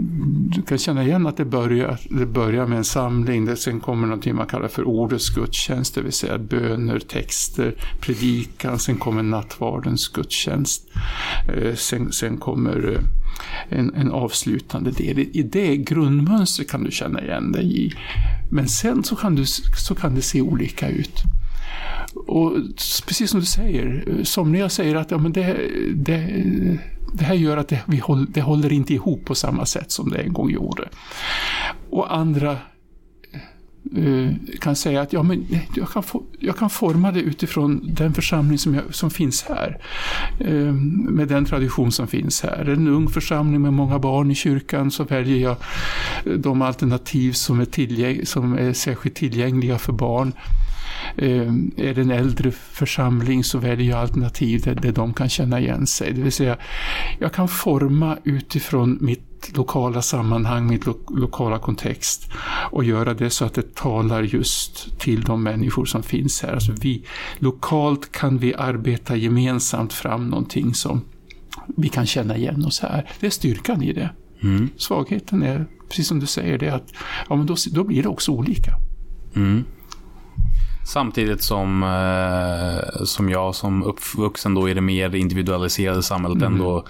[0.55, 4.07] du kan känna igen att det börjar, det börjar med en samling, där sen kommer
[4.07, 10.07] någonting man kallar för ordets gudstjänst, det vill säga böner, texter, predikan, sen kommer nattvardens
[10.07, 10.87] gudstjänst.
[11.55, 15.19] Eh, sen, sen kommer eh, en, en avslutande del.
[15.19, 17.93] I i det grundmönstret kan du känna igen dig i.
[18.51, 19.45] Men sen så kan, du,
[19.87, 21.23] så kan det se olika ut.
[22.27, 22.53] Och
[23.07, 25.57] precis som du säger, somliga säger att ja, men det,
[25.93, 26.19] det,
[27.13, 30.09] det här gör att det, vi håll, det håller inte ihop på samma sätt som
[30.09, 30.89] det en gång gjorde.
[31.89, 32.51] Och andra
[33.95, 35.45] eh, kan säga att ja, men
[35.75, 39.81] jag, kan få, jag kan forma det utifrån den församling som, jag, som finns här.
[40.39, 40.73] Eh,
[41.09, 42.69] med den tradition som finns här.
[42.69, 45.57] En ung församling med många barn i kyrkan så väljer jag
[46.25, 50.33] eh, de alternativ som är, tillgäng, som är särskilt tillgängliga för barn.
[51.15, 55.59] Eh, är det en äldre församling så väljer jag alternativ där, där de kan känna
[55.59, 56.13] igen sig.
[56.13, 56.57] Det vill säga,
[57.19, 62.31] jag kan forma utifrån mitt lokala sammanhang, mitt lo lokala kontext
[62.71, 66.53] och göra det så att det talar just till de människor som finns här.
[66.53, 67.05] Alltså vi,
[67.39, 71.01] lokalt kan vi arbeta gemensamt fram någonting som
[71.77, 73.09] vi kan känna igen oss här.
[73.19, 74.09] Det är styrkan i det.
[74.77, 76.93] Svagheten är, precis som du säger, det att
[77.29, 78.71] ja, men då, då blir det också olika.
[80.85, 86.85] Samtidigt som, eh, som jag som uppvuxen då i det mer individualiserade samhället ändå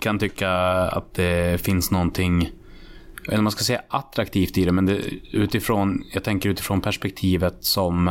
[0.00, 0.50] kan tycka
[0.88, 2.50] att det finns någonting,
[3.28, 5.00] eller man ska säga attraktivt i det, men det,
[5.32, 8.08] utifrån, jag tänker utifrån perspektivet som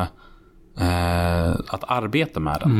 [0.77, 2.71] eh, att arbeta med den.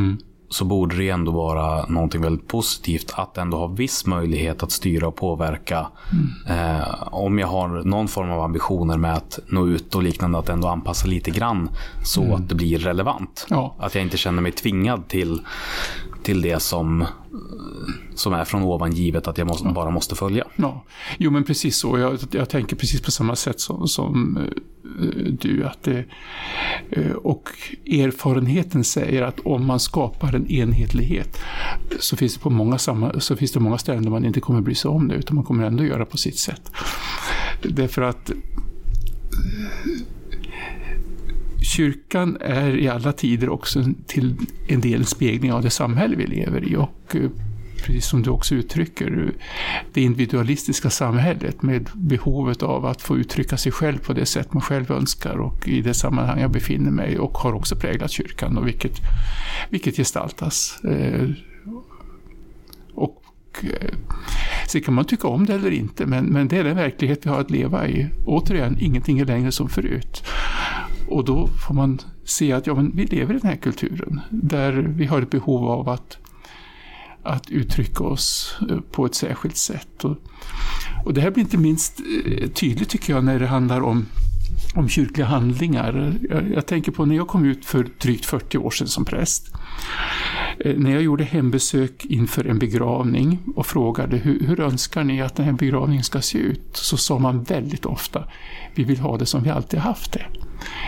[0.52, 5.08] Så borde det ändå vara någonting väldigt positivt att ändå ha viss möjlighet att styra
[5.08, 5.88] och påverka.
[6.50, 10.50] Eh, om jag har någon form av ambitioner med att nå ut och liknande, att
[10.50, 11.70] ändå anpassa lite grann
[12.04, 13.48] så att det blir relevant.
[13.50, 13.76] Ja.
[13.80, 15.42] Att jag inte känner mig tvingad till
[16.24, 17.06] till det som,
[18.16, 20.46] som är från ovan givet att jag måste, bara måste följa.
[20.56, 20.84] Ja,
[21.18, 22.00] jo men precis så.
[22.00, 25.66] Jag, jag tänker precis på samma sätt som, som eh, du.
[25.66, 26.06] Att det,
[26.90, 27.50] eh, och
[27.86, 31.38] erfarenheten säger att om man skapar en enhetlighet
[32.00, 34.62] så finns det på många, samma, så finns det många ställen där man inte kommer
[34.62, 36.72] bry sig om det utan man kommer ändå göra på sitt sätt.
[37.64, 38.32] Därför att
[41.62, 44.36] kyrkan är i alla tider också till
[44.68, 46.76] en del en spegling av det samhälle vi lever i.
[46.76, 47.30] Och eh,
[47.86, 49.34] precis som du också uttrycker,
[49.94, 54.62] det individualistiska samhället med behovet av att få uttrycka sig själv på det sätt man
[54.62, 58.68] själv önskar och i det sammanhang jag befinner mig och har också präglat kyrkan och
[58.68, 59.02] vilket,
[59.70, 60.84] vilket gestaltas.
[60.84, 61.30] Eh,
[62.94, 63.24] och
[63.64, 63.94] eh,
[64.68, 67.30] Sen kan man tycka om det eller inte, men, men det är den verklighet vi
[67.30, 68.08] har att leva i.
[68.26, 70.24] Återigen, ingenting är längre som förut.
[71.12, 74.72] Och då får man se att ja, men vi lever i den här kulturen, där
[74.74, 76.18] vi har ett behov av att,
[77.24, 80.04] att uttrycka oss eh, på ett särskilt sätt.
[80.04, 80.18] Och,
[81.06, 84.06] och det här blir inte minst eh, tydligt tycker jag när det handlar om
[84.76, 86.14] om kyrkliga handlingar.
[86.30, 89.54] Jag, jag, tänker på när jag kom ut för drygt 40 år sedan som präst.
[90.60, 95.36] Eh, när jag gjorde hembesök inför en begravning och frågade hur, hur önskar ni att
[95.36, 96.70] den här begravningen ska se ut?
[96.72, 98.28] Så sa man väldigt ofta,
[98.76, 100.26] vi vill ha det som vi alltid haft det.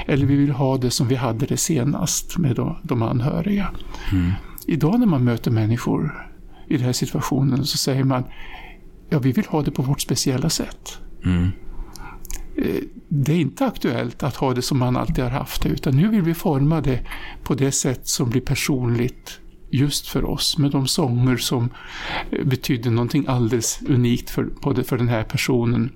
[0.06, 3.70] Eller vi vill ha det som vi hade det senast med de, de anhöriga.
[4.12, 4.32] Mm.
[4.68, 6.30] Idag när man möter människor
[6.68, 8.24] i den här situationen så säger man,
[9.10, 11.00] ja vi vill ha det på vårt speciella sätt.
[11.26, 11.52] Mm
[13.08, 16.08] det är inte aktuellt att ha det som man alltid har haft det, utan nu
[16.08, 17.00] vill vi forma det
[17.44, 19.40] på det sätt som blir personligt
[19.72, 21.70] just för oss, med de sånger som
[22.46, 25.92] betyder någonting alldeles unikt för, både för den här personen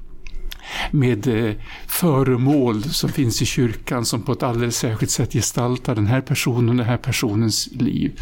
[0.91, 1.55] med eh,
[1.88, 6.70] föremål som finns i kyrkan som på ett alldeles särskilt sätt gestaltar den här personen
[6.70, 8.20] och den här personens liv.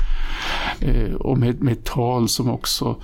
[0.80, 3.02] Eh, och med, med tal som också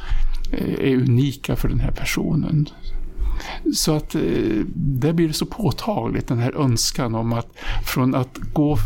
[0.51, 2.69] eh, är unika för den här personen.
[3.73, 4.15] Så att
[4.75, 7.47] det blir så påtagligt, den här önskan om att
[7.85, 8.77] från att gå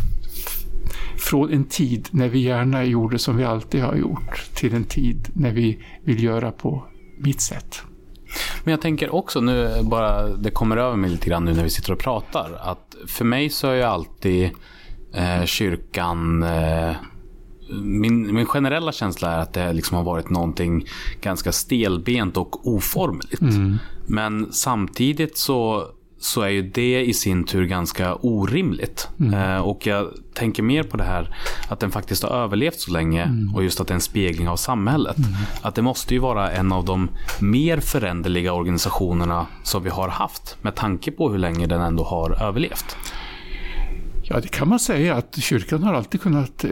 [1.16, 5.28] från en tid när vi gärna gjorde som vi alltid har gjort till en tid
[5.32, 6.84] när vi vill göra på
[7.18, 7.82] mitt sätt.
[8.64, 11.70] Men jag tänker också nu, bara det kommer över mig lite grann nu när vi
[11.70, 14.50] sitter och pratar, att för mig så är ju alltid
[15.14, 16.96] eh, kyrkan eh,
[17.70, 20.86] min, min generella känsla är att det liksom har varit någonting
[21.20, 23.40] ganska stelbent och oformligt.
[23.40, 23.78] Mm.
[24.06, 25.84] Men samtidigt så,
[26.26, 29.08] så är ju det i sin tur ganska orimligt.
[29.20, 29.34] Mm.
[29.34, 31.36] Eh, och jag tänker mer på det här
[31.68, 33.54] att den faktiskt har överlevt så länge mm.
[33.54, 35.18] och just att det är en spegling av samhället.
[35.18, 35.30] Mm.
[35.62, 37.08] Att det måste ju vara en av de
[37.40, 42.42] mer föränderliga organisationerna som vi har haft med tanke på hur länge den ändå har
[42.42, 42.96] överlevt.
[44.28, 46.64] Ja, det kan man säga att kyrkan har alltid kunnat...
[46.64, 46.70] Eh,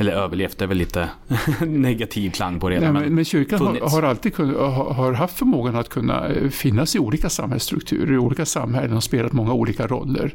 [0.00, 1.08] Eller överlevt, det är väl lite
[1.66, 2.80] negativ klang på det.
[2.80, 4.56] Nej, men, men kyrkan har, har, alltid kunnat,
[4.96, 9.32] har haft förmågan att kunna eh, finnas i olika samhällsstrukturer, i olika samhällen och spelat
[9.32, 10.34] många olika roller.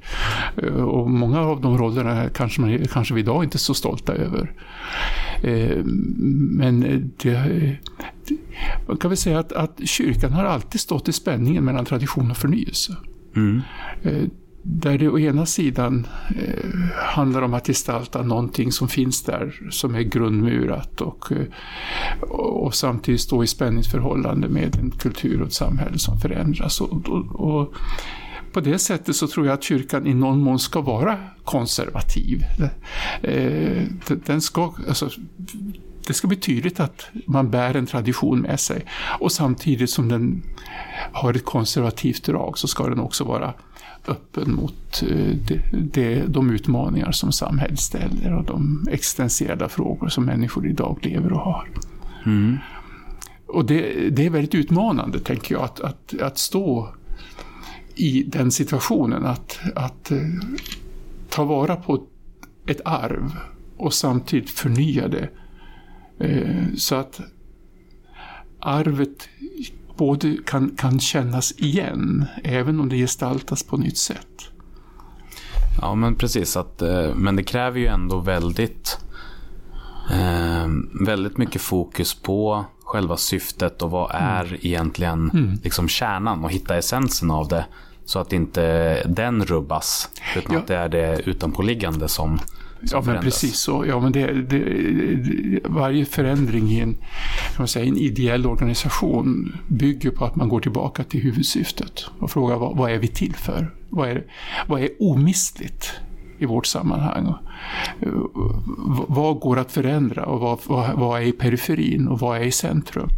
[0.64, 4.14] Eh, och många av de rollerna kanske, man, kanske vi idag inte är så stolta
[4.14, 4.54] över.
[5.44, 5.78] Eh,
[6.58, 6.80] men
[7.18, 7.78] det,
[8.88, 12.38] man kan väl säga att, att kyrkan har alltid stått i spänningen mellan tradition och
[12.38, 12.96] förnyelse.
[13.36, 13.62] Mm.
[14.64, 19.96] Där det å ena sidan eh, handlar om att gestalta någonting som finns där, som
[19.96, 21.32] är grundmurat och,
[22.22, 26.82] och, och samtidigt stå i spänningsförhållande med en kultur och ett samhälle som förändras.
[26.82, 27.74] Och, och, och,
[28.54, 32.44] på det sättet så tror jag att kyrkan i någon mån ska vara konservativ.
[33.22, 33.84] Eh,
[34.26, 35.10] den ska, alltså,
[36.08, 38.86] det ska bli tydligt att man bär en tradition med sig.
[39.20, 40.44] Och samtidigt som den
[41.12, 43.54] har ett konservativt drag så ska den också vara
[44.08, 50.26] öppen mot eh, de, de, de utmaningar som samhället ställer och de existentiella frågor som
[50.26, 51.70] människor idag lever och har.
[52.26, 52.58] Mm.
[53.48, 56.94] Och det, det, är väldigt utmanande, tänker jag, att, att, att stå
[57.96, 60.18] i den situationen, att, att eh,
[61.30, 62.04] ta vara på
[62.68, 63.32] ett arv
[63.78, 65.30] och samtidigt förnya det.
[66.20, 67.22] Eh, så att
[68.60, 69.30] arvet
[70.02, 74.52] både kan, kan kännas igen, även om det gestaltas på nytt sätt.
[75.82, 76.58] Ja, men precis.
[76.58, 78.98] Att, eh, men det kräver ju ändå väldigt,
[80.12, 80.68] eh,
[81.06, 84.24] väldigt mycket fokus på själva syftet och vad mm.
[84.24, 84.60] är mm.
[84.62, 85.60] egentligen mm.
[85.64, 87.66] liksom kärnan och hitta essensen av det.
[88.06, 90.60] Så att inte den rubbas, utan ja.
[90.60, 92.40] att det är det utanpåliggande som
[92.92, 93.86] Ja, men precis så.
[93.88, 94.60] Ja, men det, det,
[95.16, 96.98] det, varje förändring i en,
[97.56, 102.58] kan säga, en ideell organisation bygger på att man går tillbaka till huvudsyftet och frågar
[102.58, 103.74] vad, vad är vi till för?
[103.90, 104.24] Vad är,
[104.68, 105.92] vad är omistligt
[106.42, 107.34] i vårt sammanhang.
[109.08, 112.52] Vad går att förändra och vad, vad, vad är i periferin och vad är i
[112.52, 113.10] centrum?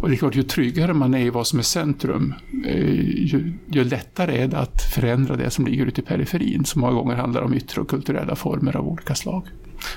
[0.00, 2.34] Och det är klart, ju tryggare man är i vad som är centrum,
[2.66, 2.90] eh,
[3.24, 6.92] ju, ju lättare är det att förändra det som ligger ute i periferin, som många
[6.92, 9.48] gånger handlar om yttre och kulturella former av olika slag.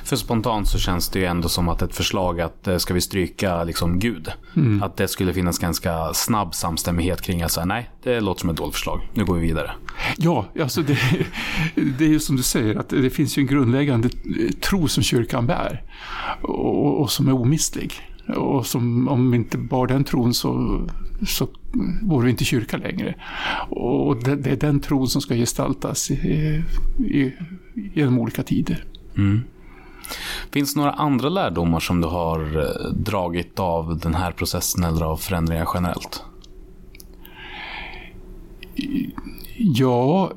[0.04, 3.02] För spontant så känns det ju ändå som att ett förslag att eh, ska vi
[3.02, 4.32] stryka liksom Gud?
[4.82, 8.58] Att det skulle finnas ganska snabb samstämmighet kring att säga nej, det låter som ett
[8.58, 9.10] dåligt förslag.
[9.14, 9.72] Nu går vi vidare.
[10.18, 10.98] Ja, alltså det,
[11.98, 13.48] det är ju som du säger, att det finns ju en
[13.84, 14.10] grundläggande
[14.62, 15.84] tro som kyrkan bär
[16.42, 17.94] och, och som är omistlig.
[18.36, 20.82] Och som, om vi inte bar den tron så,
[21.28, 21.48] så
[22.02, 23.16] vore vi inte kyrka längre.
[23.70, 26.64] Och det, det är den tron som ska gestaltas i,
[26.98, 27.34] i,
[27.94, 28.86] genom olika tider.
[30.52, 35.06] Finns det några andra lärdomar som du har eh, dragit av den här processen eller
[35.06, 36.24] av förändringar generellt?
[39.58, 40.32] Ja,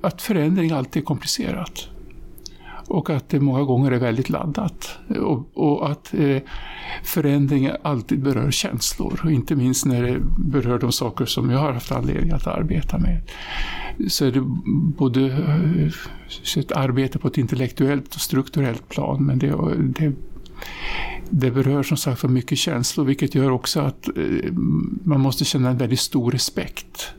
[0.00, 1.88] att förändring alltid är komplicerat.
[2.92, 4.98] Och att det många gånger är väldigt laddat.
[5.08, 6.42] Och, och att eh,
[7.04, 9.20] förändringar alltid berör känslor.
[9.24, 12.98] Och inte minst när det berör de saker som jag har haft anledning att arbeta
[12.98, 13.20] med.
[14.08, 14.40] Så är det
[14.96, 15.42] både
[16.28, 19.24] så ett arbete på ett intellektuellt och strukturellt plan.
[19.26, 20.12] Men det, det,
[21.30, 23.04] det berör som sagt för mycket känslor.
[23.04, 24.52] Vilket gör också att eh,
[25.04, 27.12] man måste känna en väldigt stor respekt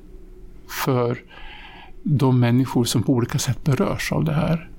[0.85, 1.17] för
[2.03, 4.69] de människor som på olika sätt berörs av det här.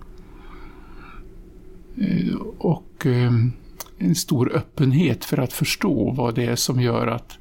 [1.98, 3.52] Eh, och ehm,
[3.98, 7.38] en stor öppenhet för att förstå vad det är som gör att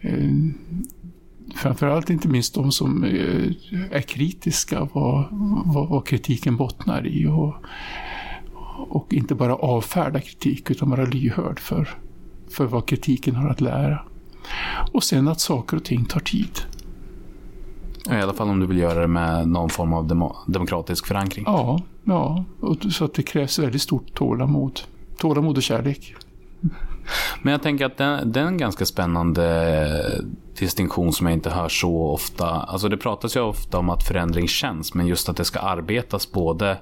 [0.00, 0.54] ehm,
[1.54, 3.50] framförallt inte minst de som eh,
[3.90, 5.24] är kritiska, vad,
[5.64, 7.26] vad, vad kritiken bottnar i.
[7.26, 7.54] Och,
[8.88, 11.88] och inte bara avfärda kritik utan vara lyhörd för,
[12.50, 14.04] för vad kritiken har att lära.
[14.92, 16.60] Och sen att saker och ting tar tid.
[18.10, 21.44] I alla fall om du vill göra det med någon form av demo- demokratisk förankring.
[21.48, 22.44] Ja, ja.
[22.92, 24.80] Så att det krävs väldigt stort tålamod.
[25.18, 26.14] Tålamod och kärlek.
[27.42, 30.22] Men jag tänker att det, det är en ganska spännande
[30.58, 32.46] distinktion som jag inte hör så ofta.
[32.46, 36.32] Alltså det pratas ju ofta om att förändring känns, men just att det ska arbetas
[36.32, 36.78] både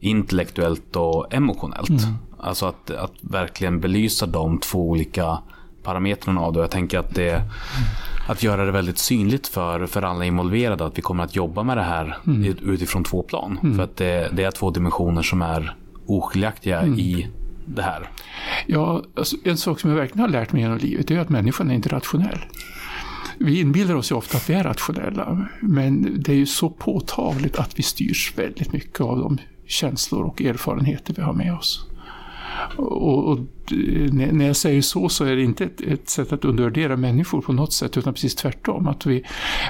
[0.00, 1.90] intellektuellt och emotionellt.
[2.38, 5.38] Alltså att, att verkligen belysa de två olika
[5.82, 6.60] parametrarna av det.
[6.60, 7.42] Jag tänker att det
[8.26, 11.76] att göra det väldigt synligt för, för alla involverade att vi kommer att jobba med
[11.76, 13.58] det här i- utifrån två plan.
[13.76, 15.74] För att det, det är två dimensioner som är
[16.06, 17.26] oskiljaktiga i
[17.66, 18.08] det här.
[18.66, 21.70] Ja, alltså, en sak som jag verkligen har lärt mig genom livet är att människan
[21.70, 22.38] är inte rationell.
[23.38, 27.56] Vi inbillar oss ju ofta att vi är rationella, men det är ju så påtagligt
[27.58, 31.86] att vi styrs väldigt mycket av de känslor och erfarenheter vi har med oss.
[32.76, 33.38] Och, och
[34.12, 37.52] när jag säger så, så är det inte ett, ett sätt att undervärdera människor på
[37.52, 38.88] något sätt, utan precis tvärtom.
[38.88, 39.24] Att vi,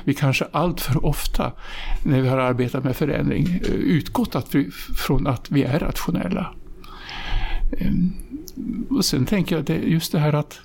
[0.04, 1.52] vi kanske allt för ofta,
[2.02, 6.54] när vi har arbetat med förändring, eh, utgått att vi, från att vi är rationella.
[7.78, 8.12] Ehm,
[8.90, 10.60] och sen tänker jag det, just det här att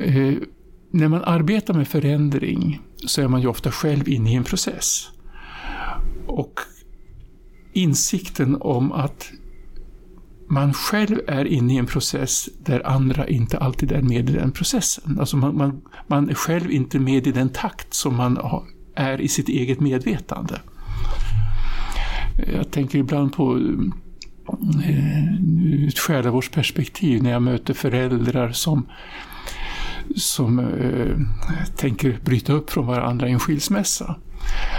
[0.00, 0.34] eh,
[0.90, 5.10] när man arbetar med förändring så är man ju ofta själv inne i en process.
[6.26, 6.60] Och
[7.72, 9.30] insikten om att
[10.48, 14.52] man själv är inne i en process där andra inte alltid är med i den
[14.52, 15.18] processen.
[15.20, 18.38] Alltså man, man, man är själv inte med i den takt som man
[18.94, 20.60] är i sitt eget medvetande.
[22.54, 23.92] Jag tänker ibland på ur
[25.88, 28.86] ett själavårdsperspektiv när jag möter föräldrar som,
[30.16, 31.16] som eh,
[31.76, 34.16] tänker bryta upp från varandra i en skilsmässa.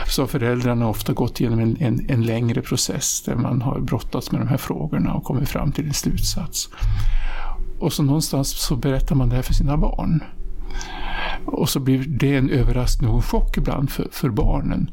[0.07, 4.31] Så har föräldrarna ofta gått igenom en, en, en längre process där man har brottats
[4.31, 6.69] med de här frågorna och kommit fram till en slutsats.
[7.79, 10.23] Och så någonstans så berättar man det här för sina barn.
[11.45, 14.91] Och så blir det en överraskning och en chock ibland för, för barnen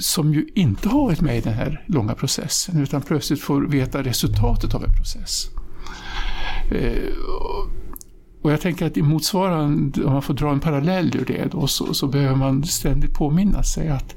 [0.00, 4.02] som ju inte har varit med i den här långa processen utan plötsligt får veta
[4.02, 5.50] resultatet av en process.
[6.70, 7.12] Eh,
[8.46, 11.66] och- jag tänker att i motsvarande, om man får dra en parallell ur det då,
[11.66, 14.16] så, så behöver man ständigt påminna sig att,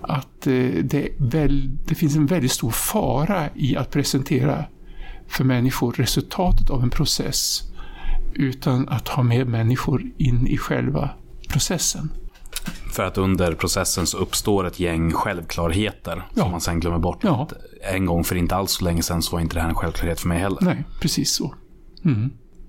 [0.00, 4.64] att eh, det, väl, det finns en väldigt stor fara i att presentera
[5.28, 7.62] för människor resultatet av en process
[8.34, 11.10] utan att ha med människor in i själva
[11.48, 12.08] processen.
[12.92, 16.42] För att under processen så uppstår ett gäng självklarheter Ja.
[16.42, 17.18] som man sen glömmer bort.
[17.22, 17.48] Ja.
[17.94, 20.20] En gång för inte alls så länge sedan så var inte det här en självklarhet
[20.20, 20.58] för mig heller.
[20.60, 21.54] Nej, precis så.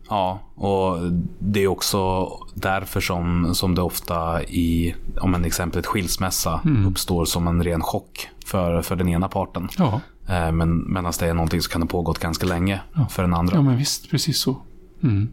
[0.10, 0.98] Ja, och
[1.40, 6.88] det är också därför som, som det ofta i, om en exempel skilsmässa, Mm.
[6.88, 9.70] uppstår som en ren chock för, för den ena parten.
[9.78, 13.34] Ja, Eh, Men medan det är någonting som kan ha pågått ganska länge för den
[13.34, 13.56] andra.
[13.56, 14.58] ja men visst, precis så.
[15.04, 15.30] Mm.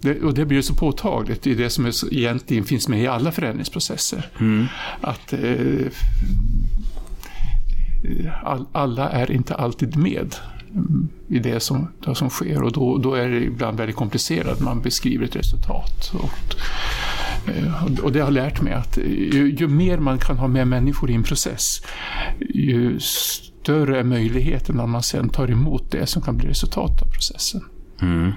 [0.00, 3.00] Det, och det blir så påtagligt, det är det som är så, egentligen finns med
[3.02, 4.30] i alla förändringsprocesser.
[5.00, 5.86] Att eh,
[8.44, 10.30] all, alla är inte alltid med mm,
[11.28, 14.60] i det som, det som sker och då, då är det ibland väldigt komplicerat.
[14.60, 16.12] Man beskriver ett resultat.
[16.14, 16.54] Och,
[17.50, 21.10] eh, och det har lärt mig att ju, ju mer man kan ha med människor
[21.10, 21.82] i en process,
[22.40, 27.06] ju större är möjligheten att man sen tar emot det som kan bli resultatet av
[27.06, 27.64] processen.
[28.02, 28.32] Mm.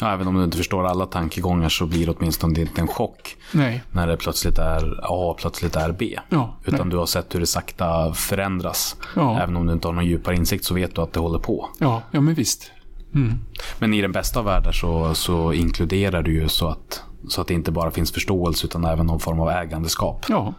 [0.00, 3.36] Ja, även om du inte förstår alla tankegångar så blir det åtminstone inte en chock
[3.52, 3.82] Nej.
[3.92, 6.18] när det plötsligt är A och plötsligt är B.
[6.28, 6.90] Ja, Utan nej.
[6.90, 8.96] du har sett hur det sakta förändras.
[9.16, 9.40] Ja.
[9.40, 11.68] Även om du inte har någon djupare insikt så vet du att det håller på.
[11.78, 12.70] Ja, ja men visst.
[13.78, 17.46] Men i den bästa av världar så, så inkluderar du ju så att, så att
[17.48, 20.24] det inte bara finns förståelse utan även någon form av ägandeskap.
[20.28, 20.54] Ja,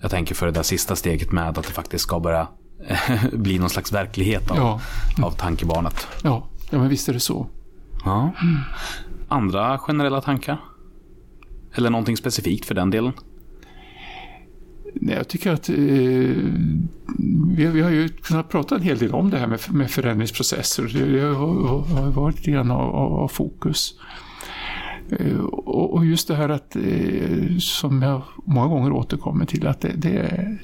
[0.00, 2.48] Jag tänker för det där sista steget med att det faktiskt ska börja
[3.32, 4.80] bli någon slags verklighet av, Ja.
[5.26, 6.06] av tankebarnet.
[6.22, 7.46] ja, ja men visst är det så.
[8.04, 8.32] Ja.
[9.28, 10.60] Andra generella tankar?
[11.74, 13.12] Eller någonting specifikt för den delen?
[14.94, 15.76] Nej, jag tycker att eh,
[17.56, 21.12] vi, vi har ju kunnat prata en hel del om det här med, med förändringsprocesser.
[21.12, 23.94] Det, har, har varit lite grann av, av, av fokus.
[25.10, 29.80] Eh, och, och just det här att, eh, som jag många gånger återkommer till, att
[29.80, 30.58] det, det,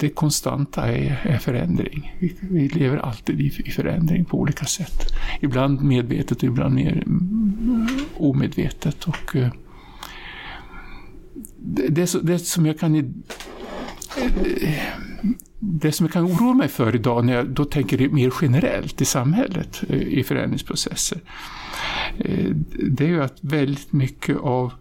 [0.00, 2.16] det konstanta är, är förändring.
[2.18, 5.12] Vi, vi lever alltid i, i förändring på olika sätt.
[5.40, 7.04] Ibland medvetet och ibland mer
[8.16, 9.04] omedvetet.
[9.04, 9.52] Och, eh,
[11.58, 13.04] det, det, det som jag kan eh,
[15.58, 19.04] det som jag kan oroa mig för idag när jag då tänker mer generellt i
[19.04, 21.20] samhället eh, i förändringsprocesser.
[22.90, 24.72] Det är ju att väldigt mycket av,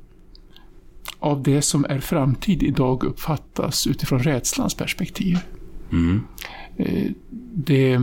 [1.21, 5.37] av det som är framtid idag uppfattas utifrån rädslans perspektiv.
[5.91, 6.21] Mm.
[6.77, 7.11] Eh,
[7.53, 7.99] Det,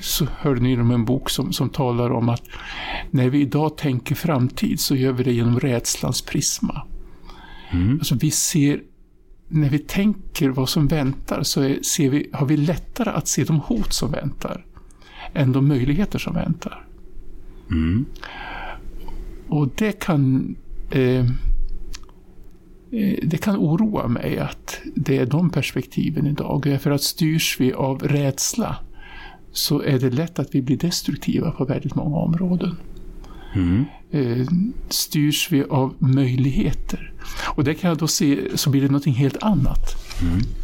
[0.00, 2.42] så hörde ni om en bok som, som talar om att
[3.10, 6.82] när vi idag tänker framtid så gör vi det genom rädslans prisma.
[7.92, 8.80] Alltså vi ser,
[9.48, 13.44] när vi tänker vad som väntar så är, ser vi, har vi lättare att se
[13.44, 14.64] de hot som väntar
[15.34, 16.86] än de möjligheter som väntar.
[19.50, 20.56] Och det kan
[20.90, 21.20] eh,
[22.92, 26.62] eh, det kan oroa mig att det är de perspektiven idag.
[26.64, 28.76] Därför att styrs vi av rädsla
[29.52, 32.76] så är det lätt att vi blir destruktiva på väldigt många områden.
[34.10, 34.46] Eh,
[34.88, 37.12] styrs vi av möjligheter.
[37.56, 39.96] Och det kan jag då se, så blir det något helt annat.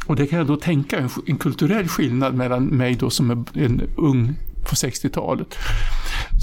[0.07, 3.45] Och det kan jag då tänka en, en kulturell skillnad mellan mig då som är
[3.55, 4.35] en ung
[4.69, 5.55] på 60-talet.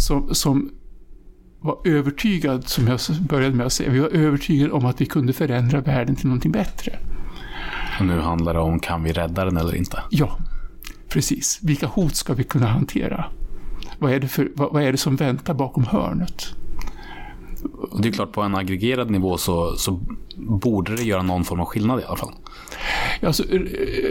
[0.07, 0.71] Som, som
[1.63, 2.99] var övertygad, som jag
[3.29, 6.51] började med att säga, vi var övertygade om att vi kunde förändra världen till någonting
[6.51, 6.99] bättre.
[7.99, 10.03] Och nu handlar det om kan vi rädda den eller inte?
[10.09, 10.37] Ja,
[11.09, 11.59] precis.
[11.63, 13.25] Vilka hot ska vi kunna hantera?
[13.99, 16.55] Vad är det, för, vad, vad är det som väntar bakom hörnet?
[18.01, 19.99] Det är klart på en aggregerad nivå så, så
[20.37, 22.33] borde det göra någon form av skillnad i alla fall.
[23.21, 23.43] Alltså,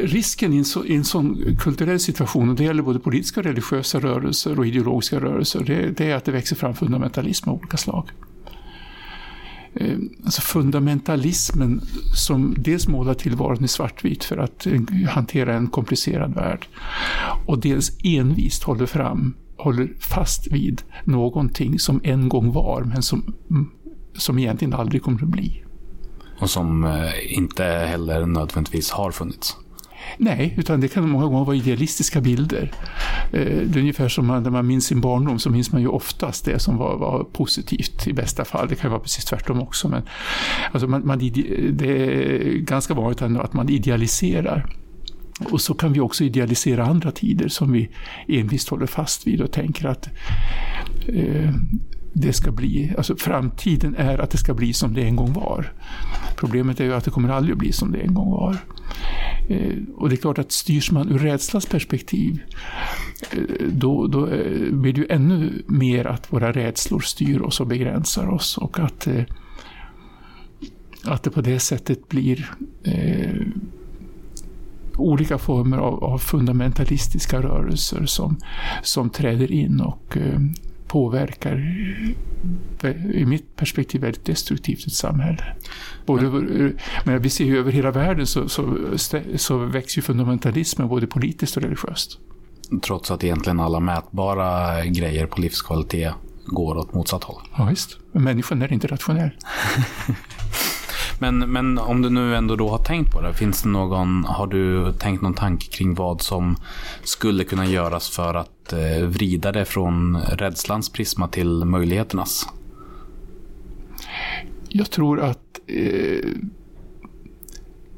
[0.02, 3.46] risken i en, så, i en sån kulturell situation, och det gäller både politiska och
[3.46, 7.76] religiösa rörelser och ideologiska rörelser, det, det är att det växer fram fundamentalism av olika
[7.76, 8.10] slag.
[9.74, 11.80] Eh, alltså fundamentalismen
[12.14, 16.66] som dels målar tillvaron i svartvit för att eh, hantera en komplicerad värld
[17.46, 23.34] och dels envist håller fram, håller fast vid någonting som en gång var men som,
[23.50, 23.70] mm,
[24.16, 25.62] som egentligen aldrig kommer att bli.
[26.40, 29.56] Och som eh, inte heller nödvändigtvis har funnits.
[30.18, 32.72] Nej, utan det kan många gånger vara idealistiska bilder.
[33.32, 36.44] Eh, Det är ungefär som när man minns sin barndom så minns man ju oftast
[36.44, 38.68] det som var, var positivt i bästa fall.
[38.68, 39.88] Det kan ju vara precis tvärtom också.
[39.88, 40.02] Men
[40.72, 41.18] alltså man, man,
[41.72, 44.76] det är ganska vanligt att man idealiserar.
[45.40, 47.88] Och så kan vi också idealisera andra tider som vi
[48.28, 50.08] envist håller fast vid och tänker att
[51.06, 51.54] eh,
[52.12, 55.72] det ska bli, alltså framtiden är att det ska bli som det en gång var.
[56.36, 58.56] Problemet är ju att det kommer aldrig att bli som det en gång var.
[59.48, 62.42] Eh, och det är klart att styrs man ur rädslans perspektiv
[63.30, 67.66] eh, då, då eh, blir det ju ännu mer att våra rädslor styr oss och
[67.66, 69.24] begränsar oss och att, eh,
[71.04, 72.50] att det på det sättet blir
[72.82, 73.46] eh,
[74.96, 78.36] olika former av, av fundamentalistiska rörelser som,
[78.82, 80.40] som träder in och eh,
[80.92, 81.76] påverkar,
[82.82, 85.44] eh, i mitt perspektiv, väldigt destruktivt ett samhälle.
[86.06, 88.76] Både, men, men vi ser ju över hela världen så, så,
[89.36, 92.18] så växer ju fundamentalismen både politiskt och religiöst.
[92.82, 96.14] Trots att egentligen alla mätbara grejer på livskvalitet
[96.46, 97.42] går åt motsatt håll.
[97.56, 97.98] Ja, visst.
[98.12, 99.30] Men människan är inte rationell.
[101.22, 104.46] Men, men om du nu ändå då har tänkt på det, finns det någon, har
[104.46, 106.56] du tänkt någon tanke kring vad som
[107.02, 112.48] skulle kunna göras för att eh, vrida det från rädslans prisma till möjligheternas?
[114.68, 116.28] Jag tror att eh,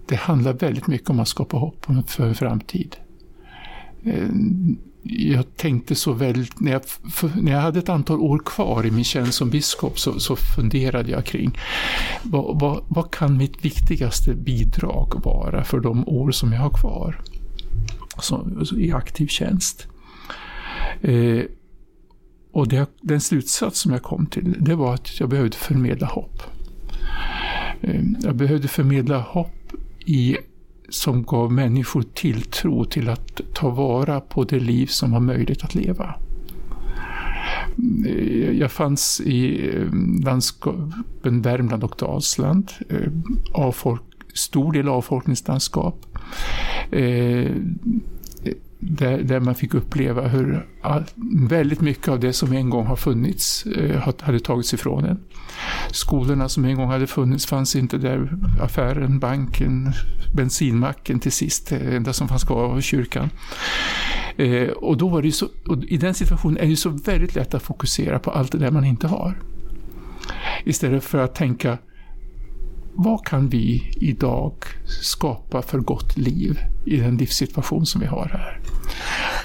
[0.08, 2.96] det handlar väldigt mycket om att skapa hopp för en framtid.
[4.02, 4.28] Eh,
[5.06, 6.82] jag tänkte så väldigt, när jag,
[7.42, 11.10] när jag hade ett antal år kvar i min tjänst som biskop så, så funderade
[11.10, 11.58] jag kring
[12.22, 17.20] vad, vad, vad, kan mitt viktigaste bidrag vara för de år som jag har kvar
[18.18, 19.86] som, alltså i aktiv tjänst.
[21.00, 21.42] Eh,
[22.52, 26.42] och det, den slutsats som jag kom till det var att jag behövde förmedla hopp.
[27.80, 29.72] Eh, jag behövde förmedla hopp
[30.06, 30.36] i
[30.94, 35.74] som gav människor tilltro till att ta vara på det liv som var möjligt att
[35.74, 36.14] leva.
[38.06, 39.88] Eh, jag fanns i eh,
[40.24, 43.12] landskapen Värmland och Dalsland, eh,
[43.52, 44.02] avfolk,
[44.34, 46.06] stor del avfolkningslandskap
[48.78, 51.04] där, där man fick uppleva hur all,
[51.48, 55.18] väldigt mycket av det som en gång har funnits eh, hade tagits ifrån en.
[55.90, 58.36] Skolorna som en gång hade funnits fanns inte där.
[58.60, 59.92] Affären, banken,
[60.34, 63.30] bensinmacken till sist, det enda som fanns kvar var kyrkan.
[64.36, 65.48] Eh, och då var det så,
[65.88, 68.84] i den situationen är det så väldigt lätt att fokusera på allt det där man
[68.84, 69.38] inte har.
[70.64, 71.78] Istället för att tänka
[72.96, 74.54] vad kan vi idag
[75.02, 78.60] skapa för gott liv i den livssituation som vi har här?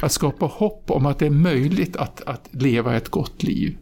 [0.01, 3.77] Att skapa hopp om att det är möjligt att, att leva ett gott liv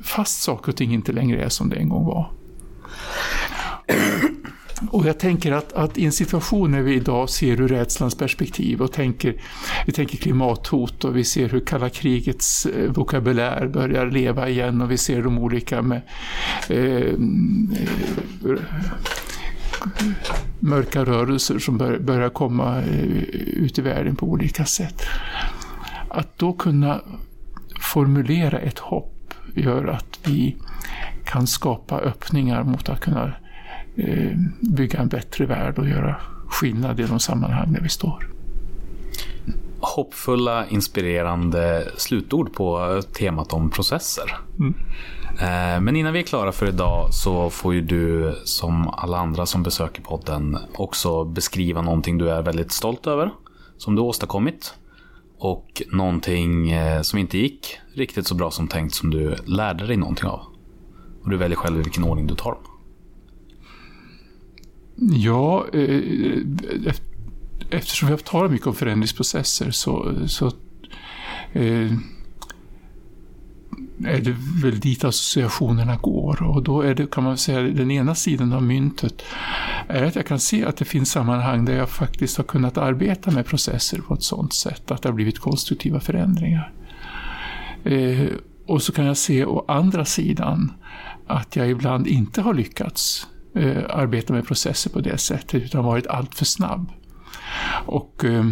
[0.00, 2.30] fast saker och ting inte längre är som det en gång var.
[4.90, 8.82] Och jag tänker att, att, i en situation när vi idag ser ur rädslans perspektiv
[8.82, 9.34] och tänker,
[9.86, 14.90] vi tänker klimathot och vi ser hur kalla krigets eh, vokabulär börjar leva igen och
[14.90, 16.02] vi ser de olika med,
[16.68, 17.18] eh,
[20.60, 23.06] mörka rörelser som bör, börjar komma eh,
[23.36, 25.02] ut i världen på olika sätt.
[26.08, 27.00] Att då kunna
[27.80, 30.56] formulera ett hopp gör att vi
[31.24, 33.32] kan skapa öppningar mot att kunna
[34.60, 36.16] bygga en bättre värld och göra
[36.48, 38.28] skillnad i de sammanhang där vi står.
[39.80, 44.36] Hoppfulla, inspirerande slutord på temat om processer.
[44.58, 44.74] Mm.
[45.40, 49.46] Eh, men innan vi är klara för idag så får ju du som alla andra
[49.46, 53.30] som besöker podden också beskriva någonting du är väldigt stolt över.
[53.76, 54.74] Som du åstadkommit.
[55.38, 59.96] Och någonting eh, som inte gick riktigt så bra som tänkt som du lärde dig
[59.96, 60.40] någonting av.
[61.22, 62.75] Och du väljer själv i vilken ordning du tar dem.
[64.98, 66.42] Ja, eh,
[67.70, 70.46] eftersom vi har talat mycket om förändringsprocesser så, så
[71.52, 71.92] eh,
[74.04, 76.42] är det väl dit associationerna går.
[76.42, 79.22] Och då är det, kan man säga, den ena sidan av myntet
[79.88, 83.30] är att jag kan se att det finns sammanhang där jag faktiskt har kunnat arbeta
[83.30, 86.72] med processer på ett sådant sätt att det har blivit konstruktiva förändringar.
[87.84, 88.26] Eh,
[88.66, 90.72] och så kan jag se å andra sidan
[91.26, 93.26] att jag ibland inte har lyckats
[93.56, 96.92] eh, arbeta med processer på det sättet utan varit alltför snabb.
[97.86, 98.44] Och eh,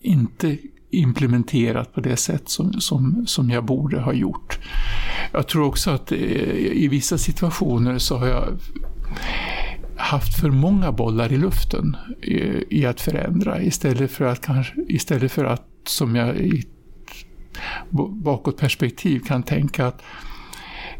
[0.00, 0.58] inte
[0.90, 4.58] implementerat på det sätt som, som, som jag borde ha gjort.
[5.32, 6.18] Jag tror också att eh,
[6.56, 8.58] i vissa situationer så har jag
[9.96, 15.32] haft för många bollar i luften i, i att förändra istället för att, kanske, istället
[15.32, 16.64] för att som jag i
[18.10, 20.02] bakåtperspektiv kan tänka att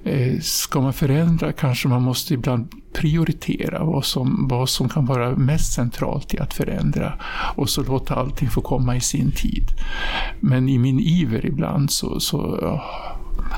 [0.04, 5.36] Eh, ska man förändra kanske man måste ibland prioritera vad som, vad som kan vara
[5.36, 7.18] mest centralt i att förändra
[7.56, 9.64] och så låta allting få komma i sin tid.
[10.40, 12.58] Men i min iver ibland så, så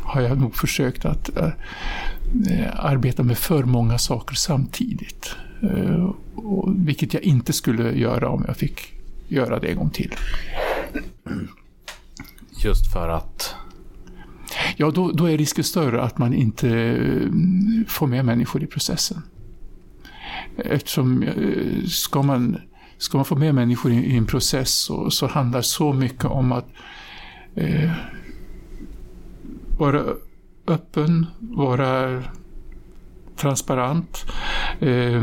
[0.02, 1.48] har jag nog försökt att äh,
[2.76, 5.36] arbeta med för många saker samtidigt.
[5.62, 8.92] Äh, och, vilket jag inte skulle göra om jag fick
[9.28, 10.14] göra det en gång till.
[12.64, 13.54] Just för att
[14.76, 17.28] ja då, då är risken större att man inte eh,
[17.88, 19.22] får med människor i processen.
[20.56, 22.56] Eftersom eh, ska man,
[22.98, 26.52] ska man få med människor i, i en process så, så handlar så mycket om
[26.52, 26.68] att
[27.54, 27.92] eh,
[29.78, 30.04] vara
[30.66, 32.22] öppen, vara
[33.36, 34.24] transparent,
[34.80, 35.22] eh,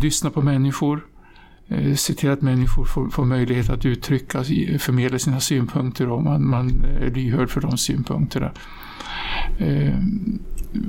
[0.00, 1.17] lyssna på människor, Eh,
[1.96, 4.44] se till att människor får, får möjlighet att uttrycka,
[4.78, 8.52] förmedla sina synpunkter och man, man är lyhörd för de synpunkterna.
[9.58, 9.94] Eh,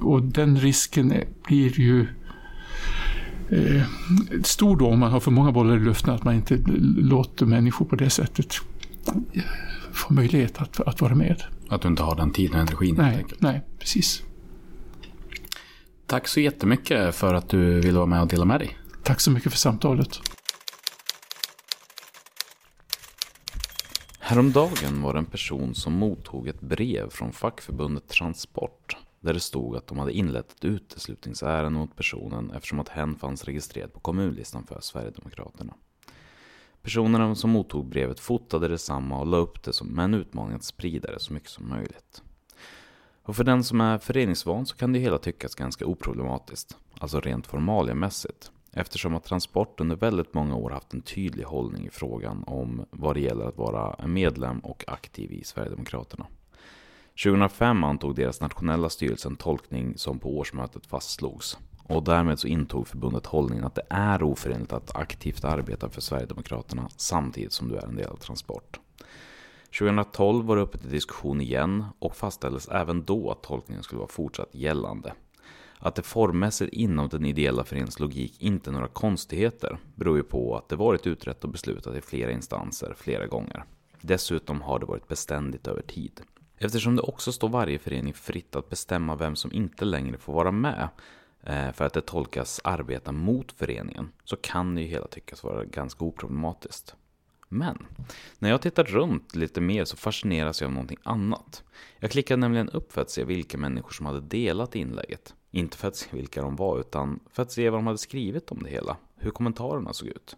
[0.02, 1.14] och den risken
[1.48, 2.08] blir ju
[3.50, 3.84] eh,
[4.44, 6.58] stor då om man har för många bollar i luften, att man inte
[6.98, 8.54] låter människor på det sättet
[9.92, 11.44] få möjlighet att, att vara med.
[11.70, 13.42] Att du inte har den tiden och energin nej, helt enkelt.
[13.42, 14.24] Nej, precis.
[16.06, 18.78] Tack så jättemycket för att du ville vara med och dela med dig.
[19.04, 20.20] Tack så mycket för samtalet.
[24.30, 29.76] Häromdagen var det en person som mottog ett brev från fackförbundet Transport där det stod
[29.76, 34.66] att de hade inlett ett uteslutningsärende mot personen eftersom att hen fanns registrerad på kommunlistan
[34.66, 35.74] för Sverigedemokraterna.
[36.82, 41.12] Personerna som mottog brevet fotade detsamma och la upp det som en utmaning att sprida
[41.12, 42.24] det så mycket som möjligt.
[43.24, 47.48] Och för den som är föreningsvan så kan det hela tyckas ganska oproblematiskt, alltså rent
[47.48, 52.86] formaliamässigt, eftersom att Transport under väldigt många år haft en tydlig hållning i frågan om
[52.92, 56.26] vad det gäller att vara medlem och aktiv i Sverigedemokraterna.
[57.24, 61.58] 2005 antog deras nationella styrelse en tolkning som på årsmötet fastslogs.
[61.84, 66.90] Och därmed så intog förbundet hållningen att det är oförenligt att aktivt arbeta för Sverigedemokraterna
[66.98, 68.80] samtidigt som du är en del av Transport.
[69.80, 74.10] 2012 var det uppe till diskussion igen och fastställdes även då att tolkningen skulle vara
[74.10, 75.14] fortsatt gällande.
[75.82, 80.58] Att det formmässigt inom den ideella föreningens logik inte är några konstigheter beror ju på
[80.58, 83.64] att det varit utrett och beslutat i flera instanser flera gånger.
[84.02, 86.22] Dessutom har det varit beständigt över tid.
[86.58, 90.52] Eftersom det också står varje förening fritt att bestämma vem som inte längre får vara
[90.52, 90.90] med
[91.44, 95.66] eh, för att det tolkas arbeta mot föreningen så kan det ju hela tyckas vara
[95.66, 96.96] ganska oproblematiskt.
[97.50, 97.86] Men
[98.40, 101.64] när jag tittar runt lite mer så fascineras jag av någonting annat.
[102.00, 105.34] Jag klickade nämligen upp för att se vilka människor som hade delat inlägget.
[105.52, 108.52] Inte för att se vilka de var utan för att se vad de hade skrivit
[108.52, 108.98] om det hela.
[109.16, 110.38] Hur kommentarerna såg ut.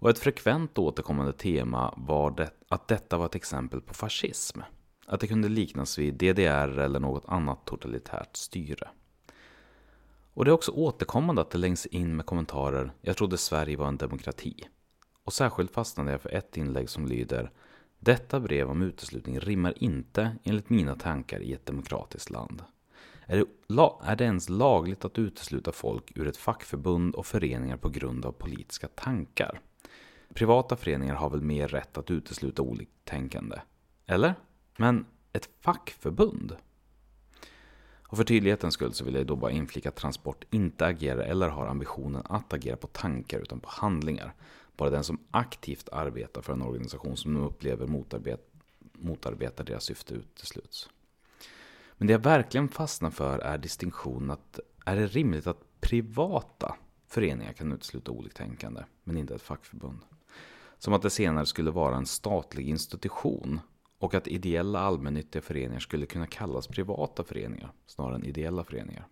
[0.00, 4.60] Och ett frekvent återkommande tema var det, att detta var ett exempel på fascism.
[5.06, 8.88] Att det kunde liknas vid DDR eller något annat totalitärt styre.
[10.34, 13.88] Och det är också återkommande att det längs in med kommentarer Jag trodde Sverige var
[13.88, 14.68] en demokrati.
[15.24, 17.50] Och särskilt fastnade jag för ett inlägg som lyder
[17.98, 22.62] Detta brev om uteslutning rimmar inte enligt mina tankar i ett demokratiskt land.
[23.30, 23.44] Är det,
[24.02, 28.32] är det ens lagligt att utesluta folk ur ett fackförbund och föreningar på grund av
[28.32, 29.60] politiska tankar?
[30.34, 33.56] Privata föreningar har väl mer rätt att utesluta oliktänkande?
[34.06, 34.34] Eller?
[34.76, 36.56] Men ett fackförbund?
[38.08, 41.48] Och för tydlighetens skull så vill jag då bara inflika att Transport inte agerar eller
[41.48, 44.34] har ambitionen att agera på tankar utan på handlingar.
[44.76, 48.50] Bara den som aktivt arbetar för en organisation som de upplever motarbet
[48.92, 50.88] motarbetar deras syfte utesluts.
[52.00, 56.76] Men det jag verkligen fastnar för är distinktionen att är det rimligt att privata
[57.06, 59.98] föreningar kan utesluta oliktänkande, men inte ett fackförbund?
[60.78, 63.60] Som att det senare skulle vara en statlig institution
[63.98, 69.06] och att ideella allmännyttiga föreningar skulle kunna kallas privata föreningar snarare än ideella föreningar.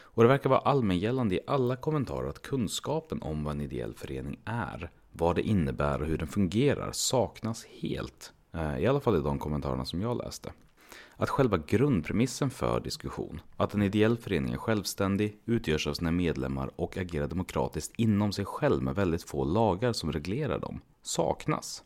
[0.00, 4.40] Och det verkar vara allmängällande i alla kommentarer att kunskapen om vad en ideell förening
[4.44, 8.32] är, vad det innebär och hur den fungerar saknas helt.
[8.52, 10.52] Eh, I alla fall i de kommentarerna som jag läste.
[11.16, 16.70] Att själva grundpremissen för diskussion, att en ideell förening är självständig, utgörs av sina medlemmar
[16.76, 21.82] och agerar demokratiskt inom sig själv med väldigt få lagar som reglerar dem, saknas.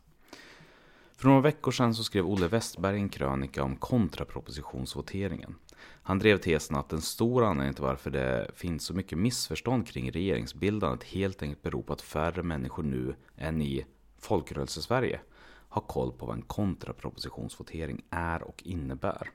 [1.16, 5.54] För några veckor sedan så skrev Olle Westberg en krönika om kontrapropositionsvoteringen.
[6.02, 10.10] Han drev tesen att en stor anledning till varför det finns så mycket missförstånd kring
[10.10, 13.86] regeringsbildandet helt enkelt beror på att färre människor nu än i
[14.18, 15.20] folkrörelsesverige
[15.68, 19.30] ha koll på vad en kontrapropositionsvotering är och innebär.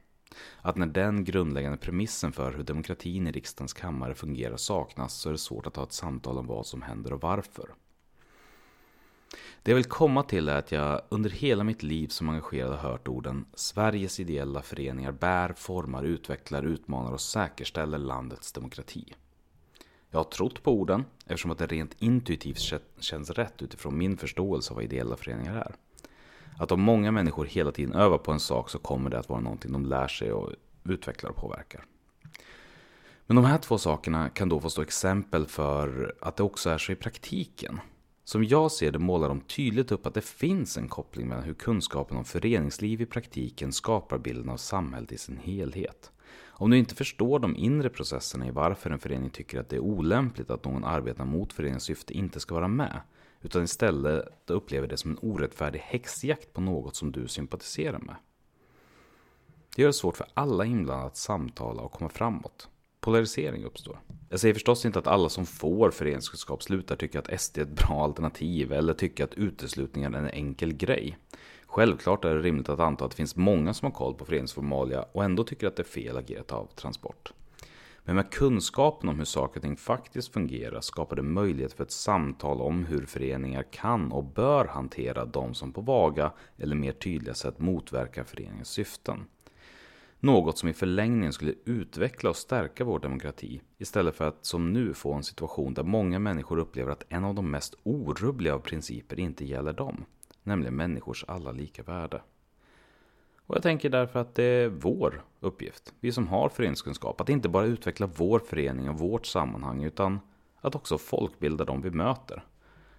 [0.62, 5.34] Att när den grundläggande premissen för hur demokratin i riksdagens kammare fungerar saknas så är
[5.34, 7.70] det svårt att ha ett samtal om vad som händer och varför.
[9.64, 12.90] Det jag vill komma till är att jag under hela mitt liv som engagerad har
[12.90, 19.14] hört orden Sveriges ideella föreningar bär, formar, utvecklar, utmanar och säkerställer landets demokrati.
[20.10, 24.72] Jag har trott på orden eftersom att det rent intuitivt känns rätt utifrån min förståelse
[24.72, 25.76] av vad ideella föreningar är.
[26.58, 29.40] Att om många människor hela tiden övar på en sak så kommer det att vara
[29.40, 30.50] någonting de lär sig och
[30.84, 31.86] utvecklar och påverkar.
[33.26, 36.78] Men de här två sakerna kan då få stå exempel för att det också är
[36.78, 37.80] så i praktiken.
[38.26, 41.54] Som jag ser det målar de tydligt upp att det finns en koppling mellan hur
[41.54, 46.12] kunskapen om föreningsliv i praktiken skapar bilden av samhället i sin helhet.
[46.46, 49.80] Om du inte förstår de inre processerna i varför en förening tycker att det är
[49.80, 53.02] olämpligt att någon arbetar mot föreningens syfte inte ska vara med,
[53.44, 58.16] utan istället upplever det som en orättfärdig häxjakt på något som du sympatiserar med.
[59.76, 62.70] Det gör det svårt för alla inblandade att samtala och komma framåt.
[63.00, 64.00] Polarisering uppstår.
[64.30, 67.88] Jag säger förstås inte att alla som får föreningskunskap slutar tycka att SD är ett
[67.88, 71.18] bra alternativ eller tycker att uteslutningen är en enkel grej.
[71.66, 75.06] Självklart är det rimligt att anta att det finns många som har koll på föreningsformalia
[75.12, 77.34] och ändå tycker att det är fel agerat av Transport.
[78.06, 81.92] Men med kunskapen om hur saker och ting faktiskt fungerar skapar det möjlighet för ett
[81.92, 87.34] samtal om hur föreningar kan och bör hantera de som på vaga eller mer tydliga
[87.34, 89.26] sätt motverkar föreningens syften.
[90.20, 94.94] Något som i förlängningen skulle utveckla och stärka vår demokrati istället för att som nu
[94.94, 99.20] få en situation där många människor upplever att en av de mest orubbliga av principer
[99.20, 100.06] inte gäller dem,
[100.44, 102.22] nämligen människors alla lika värde.
[103.48, 107.50] Och jag tänker därför att det är vår uppgift, vi som har föreningskunskap, att inte
[107.50, 110.20] bara utveckla vår förening och vårt sammanhang, utan
[110.62, 112.46] att också folkbilda dem vi möter.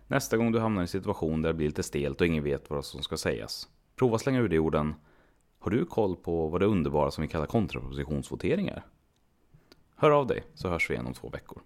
[0.06, 2.70] Nästa gång du hamnar i en situation där det blir lite stelt och ingen vet
[2.70, 4.94] vad som ska sägas, prova slänga ur dig orden
[5.58, 8.86] Har du koll på vad det underbara som vi kallar kontrapropositionsvoteringar?
[9.96, 11.62] Hör av dig så hörs vi igen om två veckor.